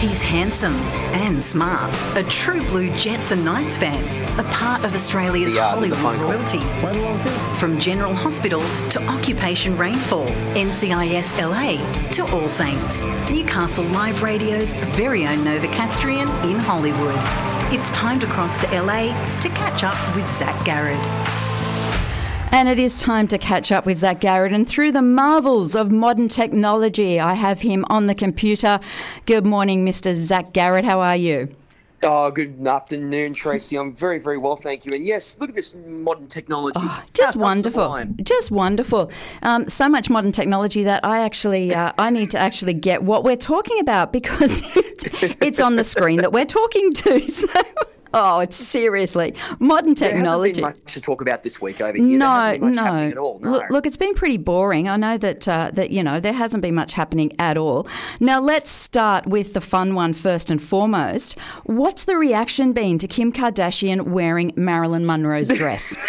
He's 0.00 0.22
handsome 0.22 0.76
and 1.12 1.44
smart, 1.44 1.92
a 2.16 2.24
true 2.24 2.66
blue 2.68 2.90
Jets 2.94 3.32
and 3.32 3.44
Knights 3.44 3.76
fan, 3.76 4.02
a 4.40 4.44
part 4.44 4.82
of 4.82 4.94
Australia's 4.94 5.52
The, 5.52 5.60
uh, 5.60 5.68
Hollywood 5.68 5.98
phone 5.98 6.16
call. 6.16 6.32
royalty. 6.32 6.60
From 7.58 7.78
General 7.78 8.14
Hospital 8.14 8.62
to 8.88 9.02
Occupation 9.06 9.76
Rainfall, 9.76 10.26
NCIS 10.56 11.36
LA 11.38 11.76
to 12.12 12.24
All 12.34 12.48
Saints, 12.48 13.02
Newcastle 13.30 13.84
Live 13.84 14.22
Radio's 14.22 14.72
very 14.96 15.26
own 15.26 15.44
Novocastrian 15.44 16.28
in 16.50 16.58
Hollywood. 16.58 17.14
It's 17.70 17.90
time 17.90 18.18
to 18.20 18.26
cross 18.26 18.58
to 18.62 18.66
LA 18.82 19.12
to 19.40 19.48
catch 19.50 19.84
up 19.84 20.16
with 20.16 20.26
Zac 20.26 20.64
Garred. 20.64 20.98
And 22.52 22.68
it 22.68 22.78
is 22.80 23.00
time 23.00 23.28
to 23.28 23.38
catch 23.38 23.70
up 23.70 23.86
with 23.86 23.98
Zac 23.98 24.20
Garred. 24.20 24.52
And 24.52 24.68
through 24.68 24.92
the 24.92 25.02
marvels 25.02 25.76
of 25.76 25.92
modern 25.92 26.28
technology, 26.28 27.20
I 27.20 27.34
have 27.34 27.60
him 27.60 27.84
on 27.88 28.08
the 28.08 28.14
computer. 28.14 28.80
Good 29.24 29.46
morning, 29.46 29.86
Mr. 29.86 30.12
Zac 30.14 30.52
Garred. 30.52 30.84
How 30.84 31.00
are 31.00 31.16
you? 31.16 31.54
Oh, 32.02 32.30
good 32.30 32.66
afternoon, 32.66 33.34
Tracy. 33.34 33.76
I'm 33.76 33.94
very, 33.94 34.18
very 34.18 34.38
well, 34.38 34.56
thank 34.56 34.84
you. 34.84 34.94
And 34.94 35.04
yes, 35.04 35.36
look 35.38 35.50
at 35.50 35.54
this 35.54 35.74
modern 35.74 36.28
technology. 36.28 36.80
Oh, 36.82 37.04
Just 37.12 37.36
wonderful, 37.36 38.04
just 38.22 38.50
wonderful. 38.50 39.10
Um, 39.42 39.68
so 39.68 39.86
much 39.88 40.08
modern 40.08 40.32
technology 40.32 40.82
that 40.84 41.04
I 41.04 41.20
actually 41.20 41.74
uh, 41.74 41.92
I 41.98 42.08
need 42.08 42.30
to 42.30 42.38
actually 42.38 42.72
get 42.72 43.02
what 43.02 43.22
we're 43.22 43.36
talking 43.36 43.80
about 43.80 44.14
because 44.14 44.76
it's, 44.76 45.04
it's 45.42 45.60
on 45.60 45.76
the 45.76 45.84
screen 45.84 46.22
that 46.22 46.32
we're 46.32 46.46
talking 46.46 46.92
to. 46.94 47.20
So, 47.30 47.46
oh, 48.14 48.40
it's 48.40 48.56
seriously 48.56 49.34
modern 49.58 49.94
technology. 49.94 50.60
There 50.60 50.66
hasn't 50.68 50.76
been 50.76 50.84
much 50.84 50.94
to 50.94 51.00
talk 51.00 51.20
about 51.20 51.42
this 51.42 51.60
week 51.60 51.80
over 51.80 51.96
here. 51.96 52.18
No, 52.18 52.26
hasn't 52.26 52.60
been 52.60 52.74
much 52.74 52.84
no. 52.84 53.08
at 53.08 53.18
all. 53.18 53.38
No. 53.40 53.50
Look, 53.50 53.70
look, 53.70 53.86
it's 53.86 53.96
been 53.96 54.14
pretty 54.14 54.36
boring. 54.36 54.88
I 54.88 54.96
know 54.96 55.18
that 55.18 55.48
uh, 55.48 55.70
that 55.74 55.90
you 55.90 56.02
know 56.02 56.20
there 56.20 56.32
hasn't 56.32 56.62
been 56.62 56.74
much 56.74 56.94
happening 56.94 57.32
at 57.38 57.56
all. 57.56 57.88
Now 58.20 58.40
let's 58.40 58.70
start 58.70 59.26
with 59.26 59.52
the 59.54 59.60
fun 59.60 59.94
one 59.94 60.12
first 60.12 60.50
and 60.50 60.60
foremost. 60.62 61.38
What's 61.64 62.04
the 62.04 62.16
reaction 62.16 62.72
been 62.72 62.98
to 62.98 63.08
Kim 63.08 63.32
Kardashian 63.32 64.02
wearing 64.08 64.52
Marilyn 64.56 65.06
Monroe's 65.06 65.48
dress? 65.48 65.96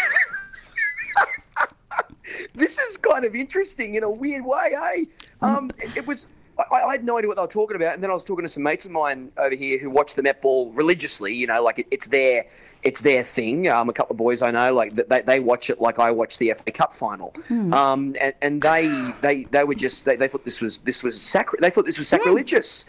this 2.55 2.79
is 2.79 2.97
kind 2.97 3.25
of 3.25 3.35
interesting 3.35 3.95
in 3.95 4.03
a 4.03 4.09
weird 4.09 4.45
way, 4.45 4.75
eh? 4.75 5.05
Um, 5.41 5.71
it, 5.77 5.97
it 5.97 6.07
was. 6.07 6.27
I, 6.71 6.87
I 6.87 6.91
had 6.91 7.03
no 7.03 7.17
idea 7.17 7.27
what 7.27 7.35
they 7.35 7.41
were 7.41 7.47
talking 7.47 7.75
about, 7.75 7.93
and 7.95 8.03
then 8.03 8.09
I 8.11 8.13
was 8.13 8.23
talking 8.23 8.43
to 8.43 8.49
some 8.49 8.63
mates 8.63 8.85
of 8.85 8.91
mine 8.91 9.31
over 9.37 9.55
here 9.55 9.77
who 9.79 9.89
watch 9.89 10.15
the 10.15 10.23
Met 10.23 10.41
Ball 10.41 10.71
religiously. 10.71 11.33
You 11.33 11.47
know, 11.47 11.61
like 11.63 11.79
it, 11.79 11.87
it's 11.91 12.07
their 12.07 12.45
it's 12.83 13.01
their 13.01 13.23
thing. 13.23 13.67
Um, 13.67 13.89
a 13.89 13.93
couple 13.93 14.13
of 14.13 14.17
boys 14.17 14.41
I 14.41 14.51
know, 14.51 14.73
like 14.73 14.95
they, 14.95 15.21
they 15.21 15.39
watch 15.39 15.69
it 15.69 15.79
like 15.79 15.99
I 15.99 16.11
watch 16.11 16.37
the 16.37 16.53
FA 16.53 16.71
Cup 16.71 16.93
final. 16.95 17.33
Um, 17.49 18.15
and, 18.19 18.33
and 18.41 18.61
they 18.61 18.87
they 19.21 19.43
they 19.45 19.63
were 19.63 19.75
just 19.75 20.05
they, 20.05 20.15
they 20.15 20.27
thought 20.27 20.45
this 20.45 20.61
was 20.61 20.77
this 20.79 21.03
was 21.03 21.21
sacri- 21.21 21.59
They 21.61 21.69
thought 21.69 21.85
this 21.85 21.99
was 21.99 22.07
sacrilegious. 22.07 22.85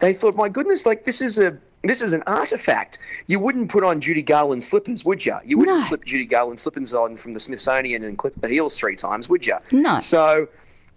They 0.00 0.12
thought, 0.12 0.34
my 0.34 0.48
goodness, 0.48 0.86
like 0.86 1.04
this 1.04 1.20
is 1.20 1.38
a 1.38 1.56
this 1.84 2.00
is 2.00 2.14
an 2.14 2.22
artifact. 2.26 2.98
You 3.26 3.38
wouldn't 3.38 3.68
put 3.68 3.84
on 3.84 4.00
Judy 4.00 4.22
Garland 4.22 4.64
slippers, 4.64 5.04
would 5.04 5.24
you? 5.26 5.36
You 5.44 5.58
wouldn't 5.58 5.80
No. 5.80 5.84
slip 5.84 6.04
Judy 6.06 6.24
Garland 6.24 6.58
slippers 6.58 6.94
on 6.94 7.18
from 7.18 7.34
the 7.34 7.38
Smithsonian 7.40 8.02
and 8.04 8.16
clip 8.16 8.34
the 8.40 8.48
heels 8.48 8.78
three 8.78 8.96
times, 8.96 9.28
would 9.28 9.46
you? 9.46 9.56
No. 9.70 9.98
So, 10.00 10.48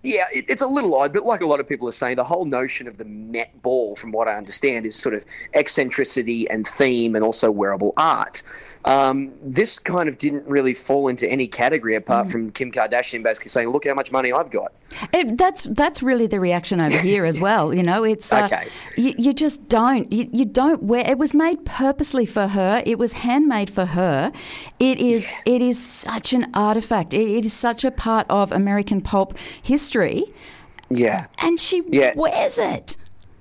yeah, 0.03 0.26
it, 0.34 0.45
it's 0.48 0.62
a 0.62 0.67
little 0.67 0.95
odd, 0.95 1.14
but 1.14 1.26
like 1.26 1.42
a 1.42 1.45
lot 1.45 1.59
of 1.59 1.67
people 1.67 1.88
are 1.88 1.92
saying, 1.94 2.16
the 2.16 2.23
whole 2.23 2.45
notion 2.45 2.88
of 2.88 2.98
the 2.98 3.06
Met 3.06 3.62
Ball, 3.62 3.95
from 3.95 4.12
what 4.12 4.28
I 4.28 4.36
understand, 4.36 4.86
is 4.86 4.95
sort 4.95 5.16
of 5.16 5.23
eccentricity 5.53 6.50
and 6.50 6.66
theme 6.67 7.16
and 7.16 7.23
also 7.26 7.52
wearable 7.52 7.94
art. 7.98 8.42
Um, 8.86 9.34
this 9.42 9.80
kind 9.80 10.08
of 10.08 10.18
didn't 10.18 10.45
really 10.48 10.73
fall 10.73 11.08
into 11.09 11.28
any 11.30 11.48
category 11.48 11.94
Mm. 11.94 11.98
apart 11.98 12.30
from 12.30 12.52
Kim 12.52 12.72
Kardashian 12.72 13.22
basically 13.23 13.50
saying, 13.50 13.70
"Look 13.70 13.86
how 13.86 13.94
much 13.94 14.12
money 14.12 14.31
I've 14.31 14.50
got." 14.50 14.72
It, 15.14 15.38
that's 15.38 15.64
that's 15.64 16.02
really 16.03 16.28
the 16.28 16.40
reaction 16.40 16.81
over 16.81 16.98
here 16.98 17.26
as 17.26 17.40
well. 17.40 17.73
You 17.73 17.84
know, 17.84 18.03
it's 18.03 18.31
uh, 18.34 18.45
Okay. 18.45 18.67
you, 18.95 19.14
you 19.17 19.34
just 19.34 19.67
don't 19.67 20.12
you, 20.12 20.30
you 20.31 20.45
don't 20.45 20.84
wear. 20.84 21.03
It 21.09 21.17
was 21.17 21.34
made 21.34 21.66
purposely 21.66 22.26
for 22.26 22.48
her. 22.50 22.81
It 22.86 22.98
was 23.00 23.14
handmade 23.14 23.70
for 23.70 23.86
her. 23.86 24.31
It 24.80 25.00
is 25.00 25.38
it 25.45 25.62
is 25.62 25.84
such 25.84 26.34
an 26.34 26.50
artifact. 26.53 27.13
It, 27.13 27.30
it 27.30 27.46
is 27.46 27.53
such 27.53 27.84
a 27.84 27.91
part 27.91 28.25
of 28.30 28.52
American 28.52 29.02
pulp 29.02 29.38
history, 29.62 30.24
Yeah. 30.90 31.25
and 31.41 31.59
she 31.59 31.84
Yeah. 31.90 32.13
wears 32.16 32.57
it. 32.57 32.96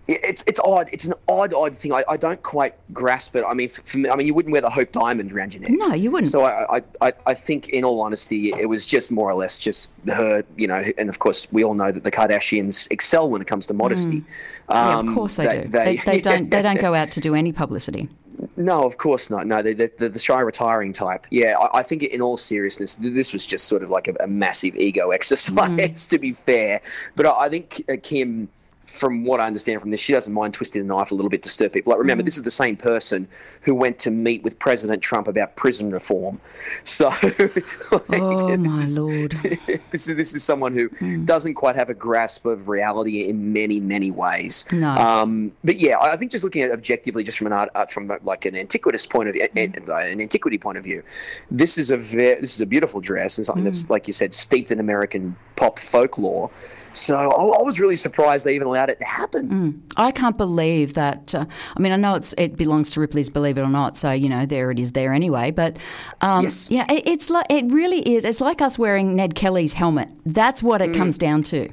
It's 0.08 0.44
it's 0.46 0.60
odd. 0.60 0.88
It's 0.92 1.04
an 1.04 1.14
odd, 1.28 1.52
odd 1.52 1.76
thing. 1.76 1.92
I, 1.92 2.04
I 2.08 2.16
don't 2.16 2.40
quite 2.42 2.74
grasp 2.92 3.34
it. 3.34 3.44
I 3.46 3.54
mean, 3.54 3.68
for, 3.68 3.98
me, 3.98 4.08
I 4.08 4.14
mean, 4.14 4.26
you 4.26 4.34
wouldn't 4.34 4.52
wear 4.52 4.60
the 4.60 4.70
Hope 4.70 4.92
Diamond 4.92 5.32
around 5.32 5.52
your 5.52 5.62
neck. 5.62 5.72
No, 5.72 5.94
you 5.94 6.12
wouldn't. 6.12 6.30
So 6.30 6.44
I, 6.44 6.80
I, 7.00 7.12
I, 7.26 7.34
think, 7.34 7.70
in 7.70 7.84
all 7.84 8.00
honesty, 8.00 8.52
it 8.52 8.68
was 8.68 8.86
just 8.86 9.10
more 9.10 9.28
or 9.28 9.34
less 9.34 9.58
just 9.58 9.90
her, 10.06 10.44
you 10.56 10.68
know. 10.68 10.84
And 10.96 11.08
of 11.08 11.18
course, 11.18 11.48
we 11.50 11.64
all 11.64 11.74
know 11.74 11.90
that 11.90 12.04
the 12.04 12.12
Kardashians 12.12 12.86
excel 12.92 13.28
when 13.28 13.40
it 13.40 13.48
comes 13.48 13.66
to 13.66 13.74
modesty. 13.74 14.20
Mm. 14.20 14.24
yeah, 14.70 14.96
Um, 14.96 15.08
of 15.08 15.14
course 15.14 15.36
they, 15.36 15.48
do. 15.48 15.68
They, 15.68 15.96
they 15.96 16.20
don't 16.20 16.50
they 16.50 16.62
don't 16.62 16.80
go 16.80 16.94
out 16.94 17.10
to 17.12 17.20
do 17.20 17.34
any 17.34 17.52
publicity. 17.52 18.08
No, 18.56 18.84
of 18.84 18.98
course 18.98 19.30
not. 19.30 19.46
No, 19.46 19.62
they, 19.62 19.72
they, 19.72 19.88
they're 19.88 20.08
the 20.08 20.18
shy 20.18 20.40
retiring 20.40 20.92
type. 20.92 21.26
Yeah, 21.30 21.56
I, 21.58 21.78
I 21.78 21.82
think 21.82 22.02
in 22.02 22.20
all 22.20 22.36
seriousness, 22.36 22.94
this 22.94 23.32
was 23.32 23.46
just 23.46 23.66
sort 23.66 23.82
of 23.82 23.90
like 23.90 24.08
a, 24.08 24.14
a 24.20 24.26
massive 24.26 24.76
ego 24.76 25.10
exercise, 25.12 26.06
to 26.08 26.18
be 26.18 26.32
fair. 26.32 26.80
But 27.14 27.26
I, 27.26 27.44
I 27.44 27.48
think 27.48 27.82
uh, 27.88 27.96
Kim, 28.02 28.48
from 28.86 29.24
what 29.24 29.40
I 29.40 29.46
understand 29.46 29.80
from 29.80 29.90
this, 29.90 30.00
she 30.00 30.12
doesn't 30.12 30.32
mind 30.32 30.54
twisting 30.54 30.80
the 30.80 30.88
knife 30.94 31.10
a 31.10 31.14
little 31.14 31.28
bit 31.28 31.42
to 31.42 31.50
stir 31.50 31.68
people. 31.68 31.90
Like, 31.90 31.98
remember, 31.98 32.22
this 32.22 32.36
is 32.38 32.44
the 32.44 32.50
same 32.50 32.76
person 32.76 33.26
who 33.62 33.74
went 33.74 33.98
to 33.98 34.10
meet 34.12 34.42
with 34.44 34.58
President 34.60 35.02
Trump 35.02 35.26
about 35.26 35.56
prison 35.56 35.90
reform. 35.90 36.40
So, 36.84 37.08
like, 37.22 38.22
Oh 38.22 38.56
this 38.56 38.76
my 38.76 38.82
is- 38.82 38.96
lord! 38.96 39.30
this 39.90 40.08
is 40.08 40.16
this 40.16 40.34
is 40.34 40.44
someone 40.44 40.72
who 40.72 40.88
doesn't 41.24 41.54
quite 41.54 41.74
have 41.76 41.90
a 41.90 41.94
grasp 41.94 42.46
of 42.46 42.68
reality 42.68 43.28
in 43.28 43.52
many 43.52 43.80
many 43.80 44.10
ways. 44.10 44.64
No. 44.72 44.90
Um, 44.90 45.52
but 45.64 45.76
yeah, 45.76 45.98
I 46.00 46.16
think 46.16 46.30
just 46.30 46.44
looking 46.44 46.62
at 46.62 46.70
it 46.70 46.72
objectively, 46.72 47.24
just 47.24 47.38
from 47.38 47.48
an 47.48 47.52
art, 47.52 47.70
uh, 47.74 47.86
from 47.86 48.10
like 48.22 48.44
an 48.44 48.56
antiquitous 48.56 49.06
point 49.06 49.28
of 49.28 49.34
view, 49.34 49.46
Mm. 49.56 49.88
uh, 49.88 49.94
an 49.94 50.20
antiquity 50.20 50.58
point 50.58 50.78
of 50.78 50.84
view, 50.84 51.02
this 51.50 51.76
is 51.78 51.90
a 51.90 51.96
ve- 51.96 52.34
this 52.40 52.54
is 52.54 52.60
a 52.60 52.66
beautiful 52.66 53.00
dress 53.00 53.36
and 53.38 53.46
something 53.46 53.62
Mm. 53.64 53.66
that's 53.66 53.90
like 53.90 54.06
you 54.06 54.12
said 54.12 54.32
steeped 54.32 54.70
in 54.70 54.78
American 54.80 55.36
pop 55.56 55.78
folklore. 55.78 56.50
So 56.92 57.14
I, 57.16 57.24
I 57.24 57.62
was 57.62 57.78
really 57.78 57.96
surprised 57.96 58.46
they 58.46 58.54
even 58.54 58.68
allowed 58.76 58.90
it 58.90 59.00
to 59.00 59.06
happen. 59.06 59.82
I 59.96 60.12
can't 60.12 60.36
believe 60.36 60.94
that. 60.94 61.34
Uh, 61.34 61.46
I 61.76 61.80
mean, 61.80 61.92
I 61.92 61.96
know 61.96 62.14
it's 62.14 62.34
it 62.38 62.56
belongs 62.56 62.90
to 62.92 63.00
Ripley's 63.00 63.30
Believe 63.30 63.58
It 63.58 63.62
or 63.62 63.68
Not, 63.68 63.96
so 63.96 64.12
you 64.12 64.28
know 64.28 64.46
there 64.46 64.70
it 64.70 64.78
is 64.78 64.92
there 64.92 65.12
anyway. 65.12 65.50
But 65.50 65.78
um, 66.20 66.44
Yes. 66.44 66.70
yeah, 66.70 66.84
it, 66.92 67.06
it's 67.06 67.30
like 67.30 67.46
it 67.50 67.64
really 67.72 68.00
is. 68.00 68.24
It's 68.24 68.40
like 68.40 68.60
us 68.62 68.78
wearing 68.78 69.16
Ned 69.16 69.34
Kelly's 69.34 69.74
helmet. 69.74 70.10
That's 70.24 70.62
what 70.62 70.80
Mm. 70.80 70.88
it 70.94 70.96
comes 70.96 71.18
down 71.18 71.42
to. 71.44 71.68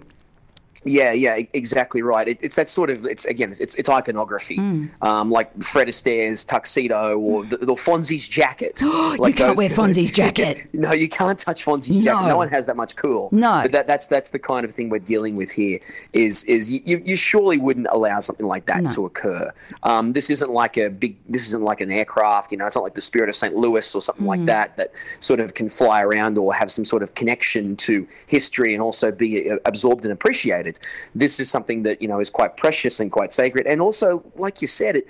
Yeah, 0.85 1.11
yeah, 1.11 1.39
exactly 1.53 2.01
right. 2.01 2.27
It, 2.27 2.37
it's 2.41 2.55
that 2.55 2.69
sort 2.69 2.89
of 2.89 3.05
it's 3.05 3.25
again 3.25 3.51
it's 3.59 3.75
it's, 3.75 3.89
iconography, 3.89 4.55
Hmm. 4.57 4.85
um, 5.01 5.31
like 5.31 5.49
Fred 5.63 5.87
Astaire's 5.87 6.43
tuxedo 6.43 7.17
or 7.19 7.43
the, 7.45 7.57
the 7.57 7.73
Fonzie's 7.73 8.27
jacket. 8.27 8.81
you 8.81 9.33
can't 9.33 9.57
wear 9.57 9.69
Fonzie's 9.69 10.11
jacket. 10.21 10.67
No, 10.73 10.91
you 10.91 11.07
can't 11.09 11.37
touch 11.39 11.63
Fonzie's 11.65 12.03
jacket. 12.03 12.21
No. 12.23 12.27
No 12.27 12.37
one 12.37 12.49
has 12.49 12.65
that 12.65 12.75
much 12.75 12.95
cool. 12.95 13.29
No. 13.31 13.61
but 13.63 13.71
that, 13.71 13.87
that's 13.87 14.07
that's 14.07 14.29
the 14.31 14.39
kind 14.39 14.65
of 14.65 14.73
thing 14.73 14.89
we're 14.89 14.99
dealing 14.99 15.35
with 15.35 15.51
here. 15.51 15.79
Is 16.13 16.43
is 16.45 16.71
you, 16.71 17.01
you- 17.05 17.15
surely 17.15 17.57
wouldn't 17.57 17.87
allow 17.91 18.19
something 18.19 18.47
like 18.47 18.65
that 18.65 18.83
No. 18.83 18.91
to 18.91 19.05
occur? 19.05 19.53
Um, 19.83 20.13
this 20.13 20.29
isn't 20.29 20.51
like 20.51 20.77
a 20.77 20.89
big. 20.89 21.15
This 21.29 21.47
isn't 21.47 21.63
like 21.63 21.81
an 21.81 21.91
aircraft. 21.91 22.51
You 22.51 22.57
know, 22.57 22.65
it's 22.65 22.75
not 22.75 22.83
like 22.83 22.95
the 22.95 23.01
Spirit 23.01 23.29
of 23.29 23.35
St. 23.35 23.55
Louis 23.55 23.93
or 23.95 24.01
something 24.01 24.23
Hmm. 24.25 24.29
like 24.29 24.45
that 24.45 24.77
that 24.77 24.91
sort 25.19 25.39
of 25.39 25.53
can 25.53 25.69
fly 25.69 26.01
around 26.01 26.37
or 26.37 26.53
have 26.53 26.71
some 26.71 26.85
sort 26.85 27.03
of 27.03 27.13
connection 27.15 27.75
to 27.77 28.07
history 28.27 28.73
and 28.73 28.81
also 28.81 29.11
be 29.11 29.49
uh, 29.51 29.57
absorbed 29.65 30.03
and 30.05 30.11
appreciated. 30.13 30.72
This 31.15 31.39
is 31.39 31.49
something 31.49 31.83
that 31.83 32.01
you 32.01 32.07
know 32.07 32.19
is 32.19 32.29
quite 32.29 32.57
precious 32.57 32.99
and 32.99 33.11
quite 33.11 33.31
sacred, 33.31 33.67
and 33.67 33.81
also, 33.81 34.23
like 34.35 34.61
you 34.61 34.67
said, 34.67 34.95
it. 34.97 35.07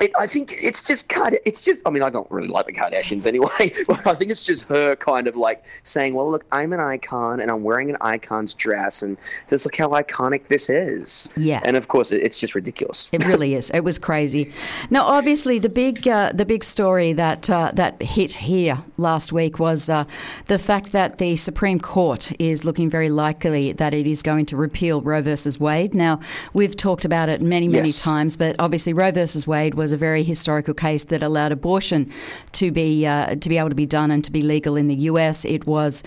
It, 0.00 0.10
I 0.18 0.26
think 0.26 0.52
it's 0.56 0.82
just 0.82 1.08
kind 1.08 1.34
of, 1.34 1.40
it's 1.44 1.60
just, 1.60 1.80
I 1.86 1.90
mean, 1.90 2.02
I 2.02 2.10
don't 2.10 2.28
really 2.30 2.48
like 2.48 2.66
the 2.66 2.72
Kardashians 2.72 3.26
anyway, 3.26 3.72
but 3.86 4.04
I 4.06 4.14
think 4.14 4.30
it's 4.30 4.42
just 4.42 4.64
her 4.68 4.96
kind 4.96 5.28
of 5.28 5.36
like 5.36 5.64
saying, 5.84 6.14
well, 6.14 6.28
look, 6.30 6.44
I'm 6.50 6.72
an 6.72 6.80
icon 6.80 7.40
and 7.40 7.50
I'm 7.50 7.62
wearing 7.62 7.90
an 7.90 7.96
icon's 8.00 8.54
dress 8.54 9.02
and 9.02 9.16
just 9.48 9.64
look 9.64 9.76
how 9.76 9.88
iconic 9.90 10.48
this 10.48 10.68
is. 10.68 11.28
Yeah. 11.36 11.60
And 11.64 11.76
of 11.76 11.88
course, 11.88 12.10
it, 12.10 12.22
it's 12.22 12.38
just 12.38 12.54
ridiculous. 12.54 13.08
It 13.12 13.24
really 13.26 13.54
is. 13.54 13.70
It 13.70 13.80
was 13.84 13.98
crazy. 13.98 14.52
Now, 14.90 15.04
obviously, 15.04 15.58
the 15.58 15.68
big 15.68 16.08
uh, 16.08 16.32
the 16.32 16.44
big 16.46 16.64
story 16.64 17.12
that 17.12 17.48
uh, 17.48 17.70
that 17.74 18.02
hit 18.02 18.32
here 18.32 18.78
last 18.96 19.32
week 19.32 19.58
was 19.58 19.88
uh, 19.88 20.04
the 20.46 20.58
fact 20.58 20.92
that 20.92 21.18
the 21.18 21.36
Supreme 21.36 21.78
Court 21.78 22.32
is 22.40 22.64
looking 22.64 22.90
very 22.90 23.08
likely 23.10 23.72
that 23.72 23.94
it 23.94 24.06
is 24.06 24.22
going 24.22 24.46
to 24.46 24.56
repeal 24.56 25.00
Roe 25.00 25.22
versus 25.22 25.60
Wade. 25.60 25.94
Now, 25.94 26.20
we've 26.54 26.76
talked 26.76 27.04
about 27.04 27.28
it 27.28 27.40
many 27.42 27.68
many 27.68 27.88
Yes. 27.88 28.02
times, 28.02 28.36
but 28.36 28.56
obviously, 28.58 28.92
Roe 28.92 29.10
versus 29.10 29.46
Wade 29.46 29.74
was 29.74 29.81
a 29.90 29.96
very 29.96 30.22
historical 30.22 30.74
case 30.74 31.04
that 31.06 31.22
allowed 31.22 31.50
abortion 31.50 32.08
to 32.52 32.70
be 32.70 33.04
uh, 33.06 33.34
to 33.34 33.48
be 33.48 33.58
able 33.58 33.70
to 33.70 33.74
be 33.74 33.86
done 33.86 34.12
and 34.12 34.22
to 34.22 34.30
be 34.30 34.42
legal 34.42 34.76
in 34.76 34.86
the 34.86 34.94
U.S. 35.10 35.44
It 35.44 35.66
was 35.66 36.04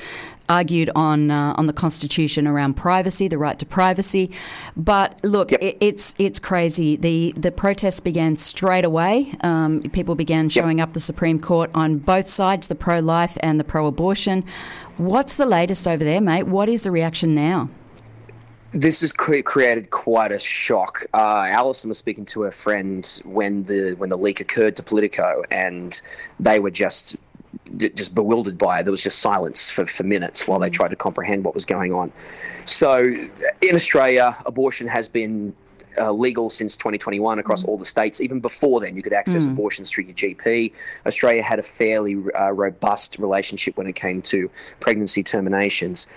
argued 0.47 0.91
on 0.95 1.31
uh, 1.31 1.55
on 1.57 1.65
the 1.65 1.73
Constitution 1.73 2.45
around 2.47 2.75
privacy, 2.75 3.27
the 3.27 3.37
right 3.37 3.57
to 3.59 3.65
privacy. 3.65 4.31
But 4.77 5.19
look, 5.23 5.51
Yep. 5.51 5.61
it, 5.63 5.77
it's 5.81 6.15
it's 6.19 6.39
crazy. 6.39 6.95
the 6.95 7.33
The 7.35 7.51
protests 7.51 7.99
began 7.99 8.37
straight 8.37 8.85
away. 8.85 9.33
Um, 9.41 9.81
people 9.91 10.15
began 10.15 10.47
showing 10.49 10.79
up 10.79 10.93
the 10.93 10.99
Supreme 10.99 11.39
Court 11.39 11.71
on 11.73 11.97
both 11.97 12.27
sides, 12.29 12.67
the 12.67 12.75
pro 12.75 12.99
life 12.99 13.37
and 13.41 13.59
the 13.59 13.63
pro 13.65 13.87
abortion. 13.87 14.45
What's 14.97 15.35
the 15.35 15.45
latest 15.45 15.87
over 15.87 16.03
there, 16.05 16.21
mate? 16.21 16.43
What 16.43 16.69
is 16.69 16.83
the 16.83 16.91
reaction 16.91 17.35
now? 17.35 17.69
This 18.75 18.99
has 19.01 19.13
created 19.13 19.89
quite 19.89 20.33
a 20.33 20.39
shock. 20.39 21.05
Uh, 21.13 21.45
Alison 21.47 21.87
was 21.87 21.97
speaking 21.97 22.25
to 22.25 22.41
her 22.41 22.51
friend 22.51 23.21
when 23.23 23.63
the 23.63 23.93
when 23.93 24.09
the 24.09 24.17
leak 24.17 24.41
occurred 24.41 24.75
to 24.75 24.83
Politico, 24.83 25.43
and 25.49 26.01
they 26.41 26.59
were 26.59 26.71
just 26.71 27.15
just 27.77 28.13
bewildered 28.13 28.57
by 28.57 28.79
it. 28.79 28.83
There 28.83 28.91
was 28.91 29.01
just 29.01 29.19
silence 29.19 29.69
for, 29.69 29.85
for 29.85 30.03
minutes 30.03 30.45
while 30.45 30.59
they 30.59 30.69
tried 30.69 30.89
to 30.89 30.97
comprehend 30.97 31.45
what 31.45 31.55
was 31.55 31.65
going 31.65 31.93
on. 31.93 32.11
So, 32.65 32.97
in 33.61 33.75
Australia, 33.75 34.35
abortion 34.45 34.87
has 34.89 35.07
been 35.07 35.55
uh, 35.97 36.11
legal 36.11 36.49
since 36.49 36.75
2021 36.75 37.39
across 37.39 37.63
all 37.63 37.77
the 37.77 37.85
states. 37.85 38.21
Even 38.21 38.39
before 38.39 38.79
then, 38.79 38.95
you 38.95 39.01
could 39.01 39.13
access 39.13 39.45
abortions 39.45 39.89
through 39.89 40.05
your 40.05 40.13
GP. 40.13 40.71
Australia 41.05 41.41
had 41.41 41.59
a 41.59 41.63
fairly 41.63 42.15
uh, 42.39 42.51
robust 42.51 43.17
relationship 43.19 43.77
when 43.77 43.87
it 43.87 43.93
came 43.95 44.21
to 44.23 44.49
pregnancy 44.79 45.23
terminations. 45.23 46.07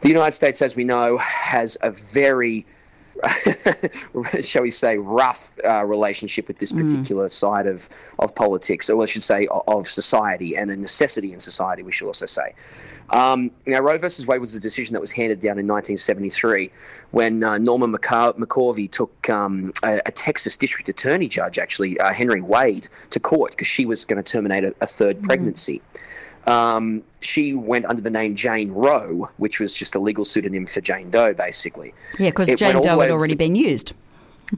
The 0.00 0.08
United 0.08 0.32
States, 0.32 0.62
as 0.62 0.76
we 0.76 0.84
know, 0.84 1.18
has 1.18 1.76
a 1.82 1.90
very 1.90 2.66
shall 4.42 4.62
we 4.62 4.70
say, 4.70 4.96
rough 4.98 5.50
uh, 5.64 5.84
relationship 5.84 6.46
with 6.48 6.58
this 6.58 6.72
particular 6.72 7.28
side 7.28 7.66
of, 7.66 7.88
of 8.18 8.34
politics, 8.34 8.88
or 8.88 9.02
I 9.02 9.06
should 9.06 9.22
say, 9.22 9.48
o- 9.48 9.64
of 9.66 9.88
society, 9.88 10.56
and 10.56 10.70
a 10.70 10.76
necessity 10.76 11.32
in 11.32 11.40
society, 11.40 11.82
we 11.82 11.92
should 11.92 12.06
also 12.06 12.26
say. 12.26 12.54
Um, 13.10 13.50
now, 13.66 13.80
Roe 13.80 13.98
versus 13.98 14.26
Wade 14.26 14.40
was 14.40 14.54
a 14.54 14.60
decision 14.60 14.92
that 14.92 15.00
was 15.00 15.10
handed 15.10 15.40
down 15.40 15.58
in 15.58 15.66
1973 15.66 16.70
when 17.10 17.42
uh, 17.42 17.56
Norman 17.58 17.90
McCorvey 17.92 18.90
took 18.90 19.30
um, 19.30 19.72
a, 19.82 20.00
a 20.04 20.12
Texas 20.12 20.56
district 20.56 20.88
attorney 20.88 21.28
judge, 21.28 21.58
actually, 21.58 21.98
uh, 22.00 22.12
Henry 22.12 22.42
Wade, 22.42 22.88
to 23.10 23.20
court 23.20 23.52
because 23.52 23.66
she 23.66 23.86
was 23.86 24.04
going 24.04 24.22
to 24.22 24.32
terminate 24.32 24.64
a, 24.64 24.74
a 24.80 24.86
third 24.86 25.22
pregnancy. 25.22 25.80
Um, 26.46 27.02
she 27.20 27.54
went 27.54 27.84
under 27.86 28.00
the 28.00 28.10
name 28.10 28.34
Jane 28.34 28.70
Roe, 28.72 29.30
which 29.36 29.60
was 29.60 29.74
just 29.74 29.94
a 29.94 29.98
legal 29.98 30.24
pseudonym 30.24 30.66
for 30.66 30.80
Jane 30.80 31.10
Doe, 31.10 31.34
basically. 31.34 31.94
Yeah, 32.18 32.30
because 32.30 32.48
Jane 32.48 32.80
Doe 32.80 33.00
had 33.00 33.10
already 33.10 33.34
been 33.34 33.54
used. 33.54 33.94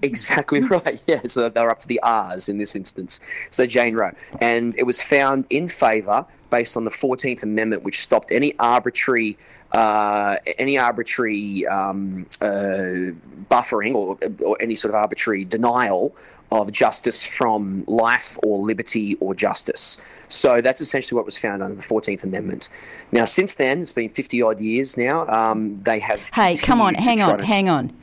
Exactly 0.02 0.60
right. 0.60 1.02
Yeah, 1.08 1.22
so 1.26 1.48
they're 1.48 1.68
up 1.68 1.80
to 1.80 1.88
the 1.88 1.98
R's 2.00 2.48
in 2.48 2.58
this 2.58 2.76
instance. 2.76 3.20
So 3.50 3.66
Jane 3.66 3.96
Roe, 3.96 4.12
and 4.40 4.72
it 4.78 4.84
was 4.84 5.02
found 5.02 5.46
in 5.50 5.66
favour 5.66 6.24
based 6.50 6.76
on 6.76 6.84
the 6.84 6.90
Fourteenth 6.90 7.42
Amendment, 7.42 7.82
which 7.82 8.02
stopped 8.02 8.32
any 8.32 8.58
arbitrary. 8.58 9.38
Uh, 9.72 10.36
any 10.58 10.76
arbitrary 10.76 11.64
um, 11.68 12.26
uh, 12.40 13.14
buffering 13.48 13.94
or, 13.94 14.18
or 14.44 14.56
any 14.60 14.74
sort 14.74 14.92
of 14.92 14.96
arbitrary 14.96 15.44
denial 15.44 16.12
of 16.50 16.72
justice 16.72 17.22
from 17.22 17.84
life 17.86 18.36
or 18.42 18.58
liberty 18.58 19.14
or 19.20 19.34
justice. 19.34 19.98
So 20.28 20.60
that's 20.60 20.80
essentially 20.80 21.16
what 21.16 21.24
was 21.24 21.36
found 21.36 21.62
under 21.62 21.74
the 21.74 21.82
14th 21.82 22.24
Amendment. 22.24 22.68
Now, 23.12 23.24
since 23.24 23.54
then, 23.56 23.82
it's 23.82 23.92
been 23.92 24.08
50 24.08 24.42
odd 24.42 24.60
years 24.60 24.96
now. 24.96 25.26
Um, 25.28 25.80
they 25.82 25.98
have. 25.98 26.20
Hey, 26.32 26.56
come 26.56 26.80
on, 26.80 26.94
hang 26.94 27.20
on, 27.20 27.38
to- 27.38 27.44
hang 27.44 27.68
on. 27.68 27.96